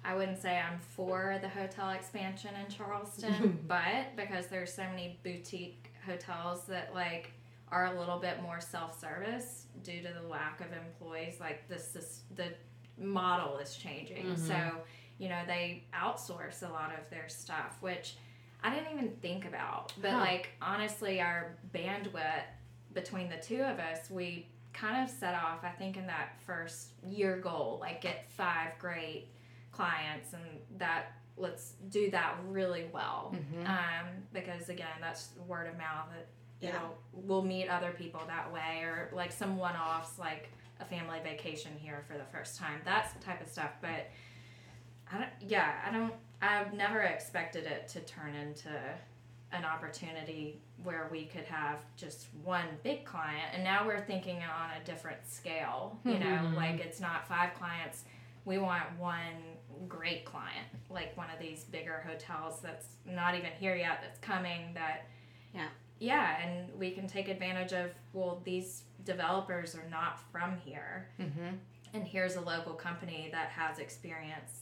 [0.04, 5.18] I wouldn't say I'm for the hotel expansion in Charleston, but because there's so many
[5.22, 7.32] boutique hotels that, like,
[7.68, 12.20] are a little bit more self-service due to the lack of employees like this, this
[12.34, 12.48] the
[12.98, 14.46] model is changing mm-hmm.
[14.46, 14.72] so
[15.20, 18.16] you know they outsource a lot of their stuff which
[18.64, 20.18] i didn't even think about but Huh.
[20.18, 22.48] like honestly our bandwidth
[22.94, 26.88] between the two of us we kind of set off i think in that first
[27.06, 29.28] year goal like get five great
[29.72, 30.42] clients and
[30.78, 33.34] that let's do that really well
[33.66, 36.26] um, because again that's word of mouth that
[36.60, 36.74] you Yeah.
[36.78, 40.50] know we'll meet other people that way or like some one-offs like
[40.80, 44.06] a family vacation here for the first time that's the type of stuff but
[45.12, 48.68] i don't yeah i don't i've never expected it to turn into
[49.52, 54.70] an opportunity where we could have just one big client and now we're thinking on
[54.80, 58.04] a different scale you know like it's not five clients
[58.44, 59.18] we want one
[59.88, 64.72] great client like one of these bigger hotels that's not even here yet that's coming
[64.74, 65.06] that
[65.54, 65.66] Yeah.
[65.98, 71.56] yeah and we can take advantage of well these developers are not from here Mm-hmm.
[71.94, 74.59] and here's a local company that has experience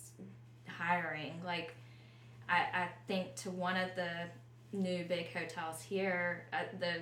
[0.78, 1.40] hiring.
[1.44, 1.74] Like
[2.48, 4.10] i, I think to one of the
[4.72, 6.94] new big hotels here uh, the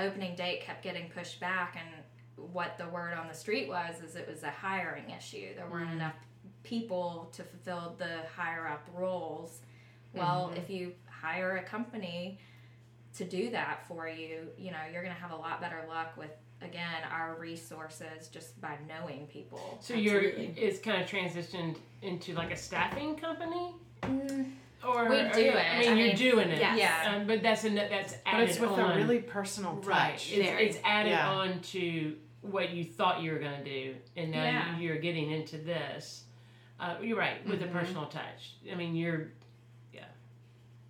[0.00, 2.04] opening date kept getting pushed back and
[2.52, 5.54] what the word on the street was is it was a hiring issue.
[5.56, 6.14] There weren't enough
[6.62, 9.60] people to fulfill the higher up roles.
[10.14, 12.38] Well if you hire a company
[13.16, 16.16] to do that for you you know you're going to have a lot better luck
[16.16, 16.30] with
[16.62, 22.50] again our resources just by knowing people So you're it's kind of transitioned into like
[22.52, 23.74] a staffing company,
[24.86, 25.44] or We or- do I it.
[25.44, 26.58] mean, I you're mean, doing it.
[26.60, 26.76] yeah.
[26.76, 27.14] Yeah.
[27.16, 28.92] Um, but that's a, that's added But it's with on.
[28.92, 29.86] a really personal touch.
[29.86, 30.14] right.
[30.32, 31.30] It's, it's added Yeah.
[31.30, 34.78] on to what you thought you were going to do, and now Yeah.
[34.78, 36.24] you're getting into this.
[36.80, 37.76] Uh, you're right with Mm-hmm.
[37.76, 38.54] a personal touch.
[38.70, 39.32] I mean, you're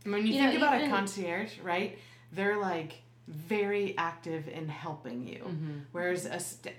[0.04, 1.98] Mean, you, You think know, about a concierge, right?
[2.32, 5.44] They're like very active in helping you.
[5.44, 5.78] Mm-hmm.
[5.92, 6.74] Whereas a st-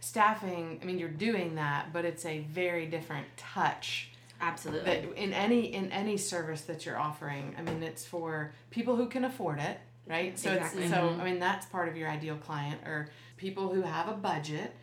[0.00, 4.10] staffing, I mean, you're doing that, but it's a very different touch
[4.40, 4.84] Absolutely.
[4.84, 7.54] that in any in any service that you're offering.
[7.58, 10.38] I mean, it's for people who can afford it, right?
[10.38, 10.84] So Exactly.
[10.84, 14.14] it's so I mean, that's part of your ideal client or people who have a
[14.14, 14.74] budget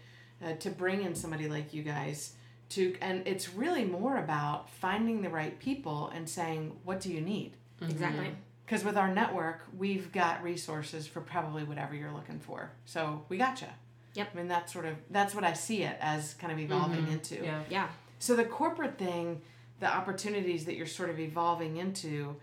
[0.46, 2.34] uh, to bring in somebody like you guys
[2.70, 7.22] to and it's really more about finding the right people and saying, "What do you
[7.22, 7.92] need?" Mm-hmm.
[7.92, 8.32] exactly.
[8.66, 12.72] Because with our network, we've got resources for probably whatever you're looking for.
[12.86, 13.70] So we gotcha.
[14.16, 14.30] Yep.
[14.34, 17.14] I mean, that's sort of that's what I see it as kind of evolving mm-hmm.
[17.14, 17.44] into.
[17.44, 17.64] yeah.
[17.70, 17.88] Yeah.
[18.20, 19.42] So the corporate thing,
[19.80, 22.36] the opportunities that you're sort of evolving into,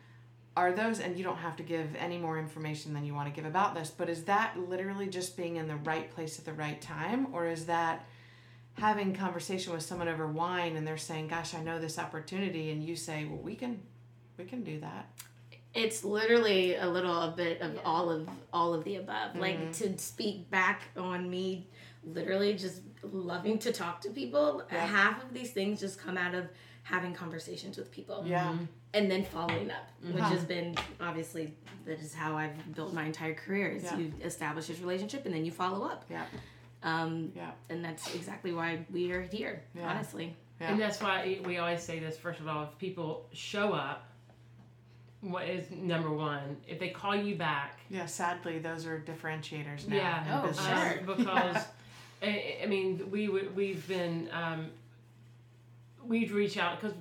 [0.57, 3.35] are those, and you don't have to give any more information than you want to
[3.35, 6.53] give about this, but is that literally just being in the right place at the
[6.53, 8.07] right time, or is that
[8.75, 12.83] having conversation with someone over wine and they're saying, "Gosh, I know this opportunity," and
[12.83, 13.83] you say, "Well, we can,
[14.37, 15.09] we can do that."
[15.75, 19.31] It's literally a little a bit of all of all of the above.
[19.33, 19.41] Mm-hmm.
[19.41, 21.69] Like to speak back on me
[22.05, 24.63] literally just loving to talk to people.
[24.71, 24.87] Yeah.
[24.87, 26.47] Half of these things just come out of
[26.83, 28.23] having conversations with people.
[28.27, 28.55] Yeah.
[28.93, 30.29] And then following up, which Mhm.
[30.31, 31.55] has been obviously
[31.87, 33.97] that is how I've built my entire career is Yeah.
[33.99, 36.05] you establish this relationship and then you follow up.
[36.11, 36.27] Yeah.
[36.83, 37.53] Um, Yeah.
[37.71, 39.89] and that's exactly why we are here, Yeah.
[39.91, 40.37] honestly.
[40.61, 40.73] Yeah.
[40.73, 42.19] And that's why we always say this.
[42.19, 44.07] First of all, if people show up,
[45.25, 46.57] what is number one?
[46.69, 49.97] If they call you back, Yeah, sadly, those are differentiators now.
[49.97, 50.25] Yeah.
[50.39, 50.67] in Oh, business.
[50.67, 50.99] sure.
[51.01, 51.65] um, because
[52.23, 54.71] I, I mean we we- we've been um,
[56.05, 56.97] we'd reach out because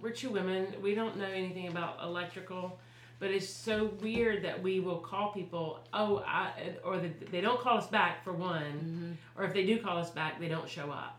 [0.00, 0.66] we're two women.
[0.82, 2.78] We don't know anything about electrical,
[3.18, 5.80] but it's so weird that we will call people.
[5.92, 6.50] Oh, I,
[6.84, 10.10] or the, they don't call us back for one, or if they do call us
[10.10, 11.18] back, they don't show up.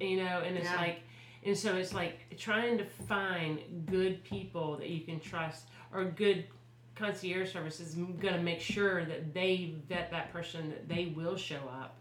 [0.00, 0.76] You know, and it's Yeah.
[0.76, 1.02] like,
[1.44, 6.44] and so it's like trying to find good people that you can trust or good
[6.94, 11.36] concierge service is going to make sure that they vet that person that they will
[11.36, 11.96] show up.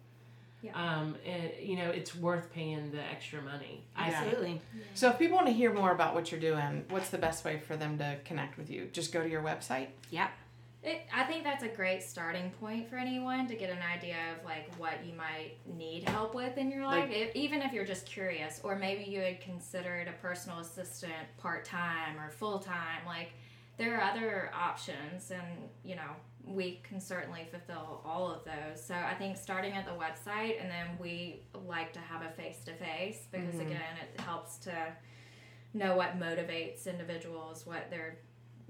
[0.61, 0.71] Yeah.
[0.75, 3.83] Um, and you know, it's worth paying the extra money.
[3.97, 4.23] I Yeah.
[4.23, 4.61] Absolutely.
[4.93, 7.59] So if people want to hear more about what you're doing, what's the best way
[7.59, 8.87] for them to connect with you?
[8.93, 9.87] Just go to your website.
[10.09, 10.29] Yeah.
[10.83, 14.43] It, I think that's a great starting point for anyone to get an idea of
[14.43, 17.85] like what you might need help with in your life, Like- if, even if you're
[17.85, 23.05] just curious, or maybe you had considered a personal assistant part time or full time.
[23.05, 23.31] Like
[23.77, 26.09] there are other options, and you know
[26.45, 28.83] we can certainly fulfill all of those.
[28.85, 32.61] So I think starting at the website, and then we like to have a face
[32.65, 33.67] to face because Mhm.
[33.67, 34.73] again, it helps to
[35.73, 38.17] know what motivates individuals, what their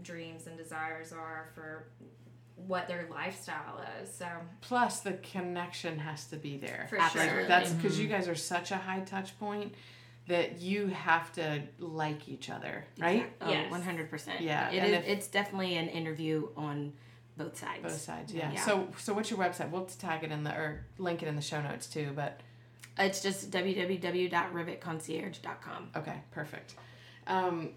[0.04, 1.88] dreams and desires are for
[2.56, 4.14] what their lifestyle is.
[4.14, 4.28] So
[4.62, 6.86] Plus, the connection has to be there.
[6.89, 7.47] for Like, sure.
[7.47, 9.74] that's because you guys are such a high touch point
[10.28, 13.30] that you have to like each other, right?
[13.41, 13.70] Oh, Yes.
[13.72, 14.39] 100%.
[14.39, 16.93] Yeah, It and is, if- it's definitely an interview on
[17.36, 17.82] both sides.
[17.84, 18.51] Both sides, yeah.
[18.54, 18.64] Yeah.
[18.64, 19.70] So, so what's your website?
[19.72, 22.12] We'll tag it in the or link it in the show notes too.
[22.16, 22.39] But
[22.97, 25.89] It's just www.rivetconcierge.com.
[25.95, 26.76] Okay, perfect.
[27.28, 27.72] Um,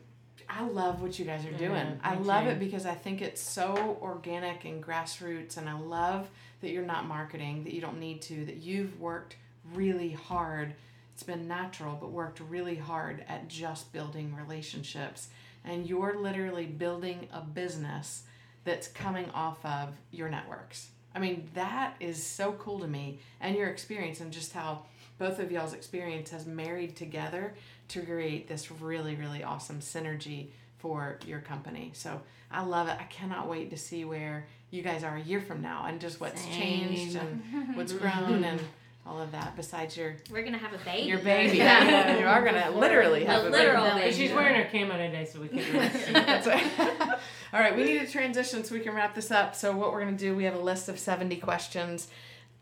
[0.48, 1.72] I love what you guys are doing.
[1.72, 2.50] Yeah, I love too.
[2.50, 6.28] it because I think it's so organic and grassroots, and I love
[6.60, 9.36] that you're not marketing, that you don't need to, that you've worked
[9.74, 10.74] really hard.
[11.14, 15.28] It's been natural, but worked really hard at just building relationships.
[15.64, 18.22] And you're literally building a business
[18.64, 20.88] that's coming off of your networks.
[21.14, 24.82] I mean, that is so cool to me, and your experience, and just how
[25.18, 27.54] both of y'all's experience has married together
[27.88, 31.90] to create this really, really awesome synergy for your company.
[31.94, 32.20] So
[32.50, 32.96] I love it.
[33.00, 36.20] I cannot wait to see where you guys are a year from now and just
[36.20, 37.42] what's changed and
[37.76, 38.60] what's grown and
[39.06, 39.54] all of that.
[39.56, 41.06] Besides your we're gonna have a baby.
[41.08, 44.00] your baby, Yeah, you are gonna literally have A a literal baby.
[44.00, 44.14] baby.
[44.16, 46.12] She's wearing her camo today, so we can't really see.
[46.12, 47.18] That's right.
[47.52, 49.54] All right, we need to transition so we can wrap this up.
[49.54, 50.34] So what we're gonna do?
[50.34, 52.08] We have a list of seventy questions.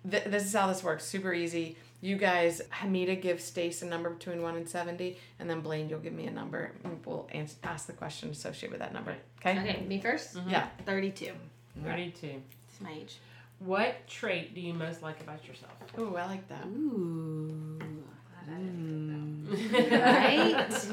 [0.09, 1.05] Th- this is how this works.
[1.07, 1.77] Super easy.
[2.05, 6.01] You guys, Hamida give Stace a number between one and seventy, and then Blaine, you'll
[6.01, 6.73] give me a number.
[6.85, 9.17] And we'll ans- ask the question associated with that number.
[9.41, 9.59] Okay.
[9.59, 10.69] Okay, me 1st Yeah.
[10.85, 11.33] 32.
[11.83, 12.43] Thirty-two.
[12.69, 13.17] It's my age.
[13.59, 15.73] What trait do you most like about yourself?
[15.99, 16.67] Ooh, I like that.
[16.67, 17.81] Ooh.
[18.39, 20.91] I didn't get Mm.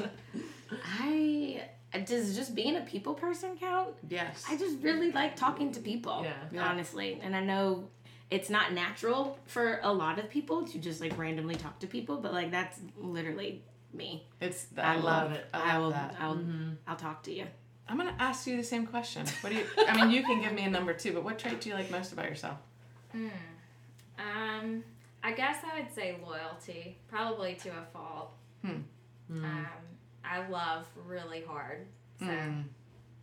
[1.04, 3.90] I does just being a people person count?
[4.08, 4.46] Yes.
[4.48, 6.22] I just really like talking to people.
[6.24, 6.32] Yeah.
[6.50, 6.66] Yeah.
[6.66, 7.20] Honestly.
[7.22, 7.84] And I know
[8.32, 12.16] it's not natural for a lot of people to just like randomly talk to people,
[12.16, 13.62] but like that's literally
[13.92, 14.26] me.
[14.40, 14.66] It's.
[14.76, 15.36] I I, love love it.
[15.40, 15.46] it.
[15.52, 16.16] I I will that.
[16.18, 16.76] I'll Mhm.
[16.86, 17.46] I'll talk to you.
[17.88, 19.26] I'm gonna ask you the same question.
[19.42, 19.66] What do you?
[19.88, 21.90] I mean, you can give me a number too, but what trait do you like
[21.90, 22.56] most about yourself?
[23.12, 23.28] Hmm.
[24.18, 24.84] Um,
[25.22, 28.32] I guess I would say loyalty, probably to a fault.
[28.64, 28.80] Hmm.
[29.30, 29.66] Um,
[30.24, 31.86] I love really hard.
[32.18, 32.64] So Mm.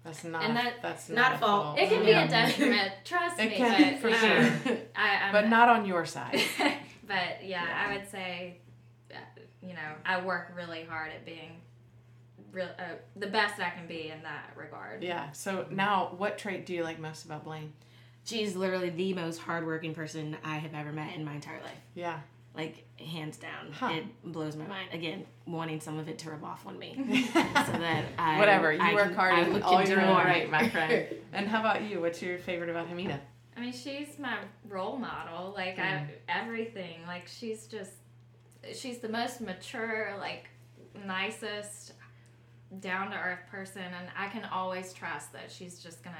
[0.03, 0.43] That's not.
[0.43, 1.63] And a- that- that's not not, a a fault.
[1.63, 1.79] fault.
[1.79, 2.23] it can be Yeah.
[2.25, 2.91] a detriment.
[3.05, 4.77] Trust It me, can, but for sure.
[4.95, 6.39] I, I'm But not on your side.
[7.07, 7.85] but yeah, Yeah.
[7.89, 8.57] I would say,
[9.13, 9.17] uh,
[9.61, 11.61] you know, I work really hard at being
[12.51, 12.83] real uh,
[13.17, 15.03] the best I can be in that regard.
[15.03, 15.31] Yeah.
[15.33, 17.73] So now, what trait do you like most about Blaine?
[18.25, 21.79] She's literally the most hardworking person I have ever met in my entire life.
[21.93, 22.19] Yeah.
[22.55, 23.91] Like hands down, Huh.
[23.93, 24.89] it blows my mind.
[24.91, 26.93] Again, wanting some of it to rub off on me,
[27.27, 28.73] so that I Whatever.
[28.73, 30.15] You I work can- hard I and look all into you're more.
[30.17, 31.07] right, my friend.
[31.33, 32.01] and how about you?
[32.01, 33.19] What's your favorite about Hamida?
[33.55, 34.37] I mean, she's my
[34.67, 35.53] role model.
[35.55, 36.07] Like I, mm.
[36.27, 37.01] everything.
[37.07, 37.91] Like she's just,
[38.73, 40.49] she's the most mature, like
[41.05, 41.93] nicest,
[42.79, 46.17] down to earth person, and I can always trust that she's just gonna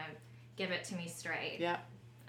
[0.55, 1.57] give it to me straight.
[1.59, 1.77] Yeah.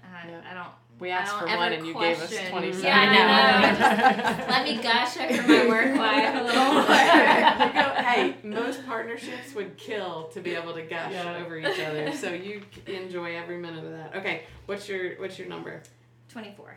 [0.03, 0.41] I, Yeah.
[0.51, 0.73] I don't.
[1.01, 2.87] We asked for one, and you gave us question- twenty-seven.
[2.87, 4.47] Yeah, I know.
[4.51, 6.83] Let me gush over my work life a little more.
[7.71, 11.39] You go, hey, most partnerships would kill to be able to gush Yeah.
[11.43, 12.13] over each other.
[12.13, 14.17] So you enjoy every minute of that.
[14.17, 15.83] Okay, what's your what's your number?
[16.29, 16.77] Twenty four.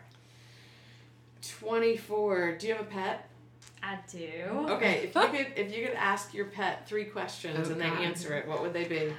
[1.60, 2.56] Twenty four.
[2.58, 3.28] Do you have a pet?
[3.82, 4.66] I do.
[4.70, 7.98] Okay, if you could if you could ask your pet three questions Oh, and God.
[7.98, 9.12] they answer it, what would they be?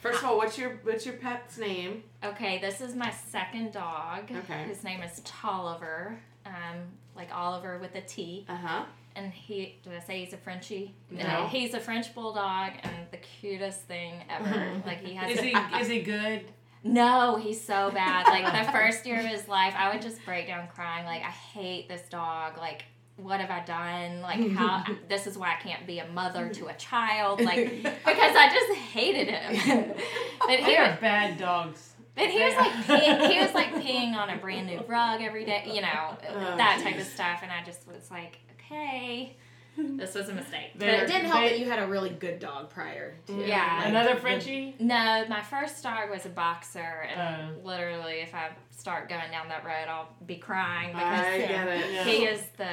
[0.00, 2.02] First of all, what's your what's your pet's name?
[2.24, 4.30] Okay, this is my second dog.
[4.30, 4.64] Okay.
[4.64, 6.18] His name is Tolliver.
[6.46, 6.78] Um,
[7.16, 8.46] like Oliver with a T.
[8.48, 8.84] Uh huh.
[9.14, 10.94] And he, did I say he's a Frenchie?
[11.10, 11.22] No.
[11.24, 14.80] Uh, he's a French bulldog and the cutest thing ever.
[14.86, 15.30] like he has.
[15.32, 16.44] Is a- he is he good?
[16.84, 18.26] no, he's so bad.
[18.26, 21.04] Like the first year of his life, I would just break down crying.
[21.04, 22.56] Like I hate this dog.
[22.58, 22.84] Like
[23.16, 24.20] what have I done?
[24.22, 24.84] Like how?
[25.08, 27.40] this is why I can't be a mother to a child.
[27.40, 29.94] Like because I just hated him.
[30.40, 31.94] but he They are bad dogs.
[32.16, 35.44] and he was like peeing, he was like peeing on a brand new rug every
[35.44, 37.40] day, you know, Oh, that type of stuff.
[37.42, 39.36] And I just was like, okay,
[39.78, 40.72] this was a mistake.
[40.78, 43.16] But it didn't help They- that you had a really good dog prior.
[43.28, 43.76] To Yeah.
[43.78, 44.74] like, Another Frenchie.
[44.78, 47.66] No, my first dog was a boxer, and Oh.
[47.66, 51.92] literally, if I start going down that road, I'll be crying because I get it.
[51.92, 52.04] Yeah.
[52.04, 52.68] he is the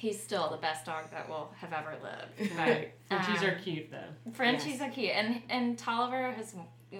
[0.00, 2.52] he's still the best dog that will have ever lived.
[2.56, 2.92] Right.
[3.08, 4.32] Frenchies Um, are cute though.
[4.32, 6.54] Frenchies are cute, and and Tolliver has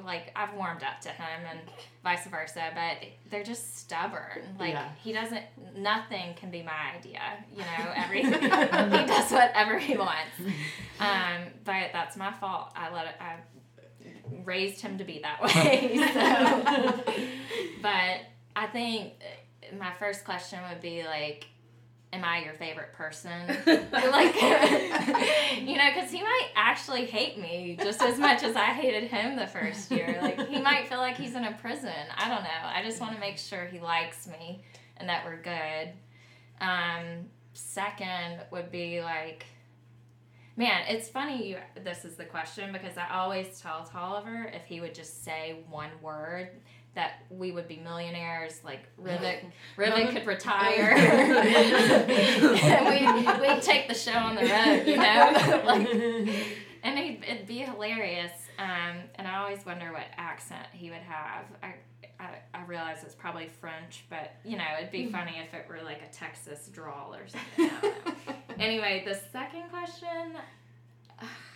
[0.04, 1.60] like I've warmed up to him, and
[2.04, 2.62] vice versa.
[2.74, 4.42] But they're just stubborn.
[4.58, 4.88] Like Yeah.
[5.02, 5.42] he doesn't.
[5.76, 7.20] Nothing can be my idea.
[7.52, 10.36] You know, every he does whatever he wants.
[11.00, 12.72] Um, but that's my fault.
[12.76, 13.14] I let it.
[13.20, 13.36] I
[14.44, 15.96] raised him to be that way.
[16.12, 17.14] So,
[17.82, 18.20] but
[18.56, 19.14] I think
[19.78, 21.46] my first question would be like.
[22.12, 23.30] Am I your favorite person?
[23.66, 24.34] like
[25.62, 29.36] you know because he might actually hate me just as much as i hated him
[29.36, 30.18] the first year.
[30.20, 31.92] Like he might feel like he's in a prison.
[32.16, 32.48] I don't know.
[32.64, 34.62] I just want to make sure he likes me
[34.96, 35.92] and that we're good.
[36.60, 39.44] Um second would be like
[40.56, 44.80] man it's funny you this is the question because i always tell tolliver if he
[44.80, 46.50] would just say one word
[46.94, 49.44] that we would be millionaires like Rivik
[49.76, 50.94] Rivik could retire.
[52.60, 55.62] And we we'd take the show on the road you know?
[55.64, 55.88] Like
[56.82, 61.44] and he'd, it'd be hilarious um, and I always wonder what accent he would have.
[61.62, 61.74] I,
[62.18, 65.82] I, I realize it's probably French but you know it'd be funny if it were
[65.84, 68.34] like a Texas drawl or something I don't know.
[68.58, 70.36] anyway the second question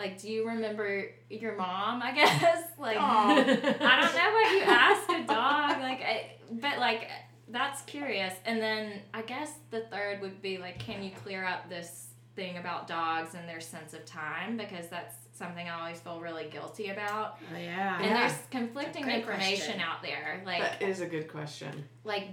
[0.00, 5.08] like do you remember your mom I guess like I don't know what you ask
[5.10, 7.08] a dog, like, I, but like
[7.48, 8.32] that's curious.
[8.44, 12.58] And then I guess the third would be like, can you clear up this thing
[12.58, 16.90] about dogs and their sense of time because that's something I always feel really guilty
[16.90, 17.38] about.
[17.52, 17.96] Oh, yeah.
[17.96, 18.28] And Yeah.
[18.28, 19.80] there's conflicting information question.
[19.80, 21.88] out there, like That is a good question.
[22.04, 22.28] like.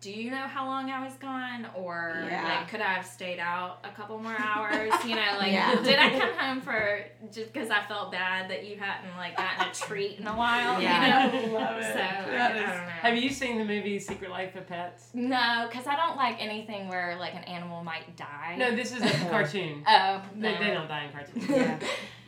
[0.00, 2.44] Do you know how long I was gone, or Yeah.
[2.44, 4.92] like could I have stayed out a couple more hours?
[5.04, 5.74] You know, like Yeah.
[5.82, 9.68] did I come home for just because I felt bad that you hadn't like gotten
[9.68, 10.80] a treat in a while?
[10.80, 11.32] Yeah.
[11.32, 11.82] You know, Love it.
[11.82, 12.92] So, That I is- don't know.
[13.02, 15.08] Have you seen the movie Secret Life of Pets?
[15.14, 18.54] No, because I don't like anything where like an animal might die.
[18.56, 19.82] No, this is a cartoon.
[19.86, 21.48] Oh, They, they don't die in cartoons.
[21.48, 21.78] Yeah.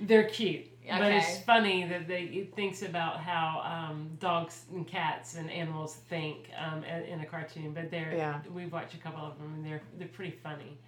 [0.00, 0.66] They're cute.
[0.98, 5.94] But it's funny that they it thinks about how um, dogs and cats and animals
[6.08, 7.72] think um, in, a cartoon.
[7.72, 8.40] But they're Yeah.
[8.52, 10.78] we've watched a couple of them and they're they're pretty funny.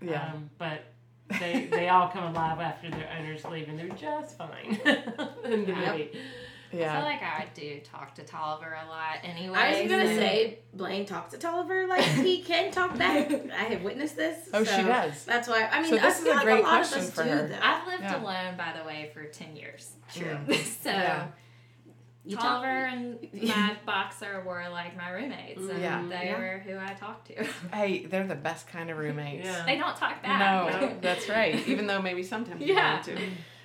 [0.00, 0.32] Yeah.
[0.32, 0.84] Um, but
[1.40, 4.80] they they all come alive after their owners leave and they're just fine
[5.44, 6.14] in the Yep.
[6.72, 6.84] Movie.
[6.86, 9.56] I feel like I do talk to Tolliver a lot anyway.
[9.58, 13.30] I was gonna so- say Blaine talks to Tolliver like he can talk back.
[13.52, 14.48] I have witnessed this.
[14.52, 15.24] Oh, she so does.
[15.24, 15.90] That's why I mean.
[15.90, 17.30] So this I is feel a like great a lot question of us for do,
[17.30, 17.48] her.
[17.48, 17.58] Though.
[17.62, 18.22] I've lived Yeah.
[18.22, 19.92] alone, by the way, for 10 years.
[20.14, 20.36] True.
[20.82, 21.26] so Yeah.
[22.24, 26.02] You talk- Tolliver and my boxer were like my roommates, and Yeah.
[26.08, 26.38] they Yeah.
[26.38, 27.44] were who I talked to.
[27.74, 29.44] Hey, they're the best kind of roommates.
[29.44, 29.64] Yeah.
[29.66, 30.80] they don't talk back.
[30.82, 31.56] No, that's right.
[31.66, 32.92] Even though maybe sometimes you Yeah.
[32.94, 33.18] want to.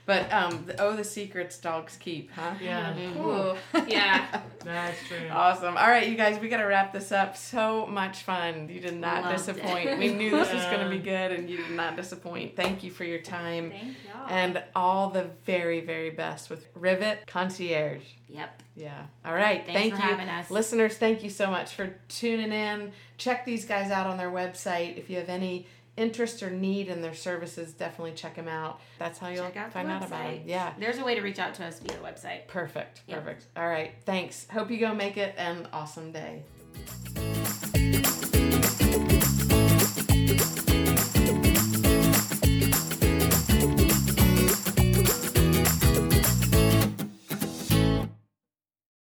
[0.08, 2.54] But um, the, oh, the secrets dogs keep, huh?
[2.62, 2.98] Yeah.
[3.18, 4.42] Ooh, yeah.
[4.64, 5.28] That's true.
[5.30, 5.76] Awesome.
[5.76, 7.36] All right, you guys, we got to wrap this up.
[7.36, 8.70] So much fun.
[8.70, 9.90] You did not Loved disappoint.
[9.90, 10.00] it.
[10.00, 12.56] We knew this was going to be good, and you did not disappoint.
[12.56, 13.72] Thank you for your time.
[13.72, 14.28] Thank y'all.
[14.30, 18.04] And all the very, very best with Rivet Concierge.
[18.30, 18.62] Yep.
[18.78, 19.06] Yeah.
[19.26, 19.66] All right.
[19.66, 20.08] Thanks thank for you.
[20.08, 20.50] having us.
[20.50, 22.94] Listeners, thank you so much for tuning in.
[23.18, 24.98] Check these guys out on their website.
[24.98, 25.68] If you have any
[25.98, 28.80] interest or need in their services, definitely check them out.
[29.00, 30.42] That's how you'll out find out about them.
[30.46, 30.74] Yeah.
[30.80, 32.48] There's a way to reach out to us via the website.
[32.48, 33.02] Perfect.
[33.08, 33.20] Yep.
[33.20, 33.46] Perfect.
[33.58, 33.94] All right.
[34.06, 34.48] Thanks.
[34.50, 36.44] Hope you go make it an awesome day.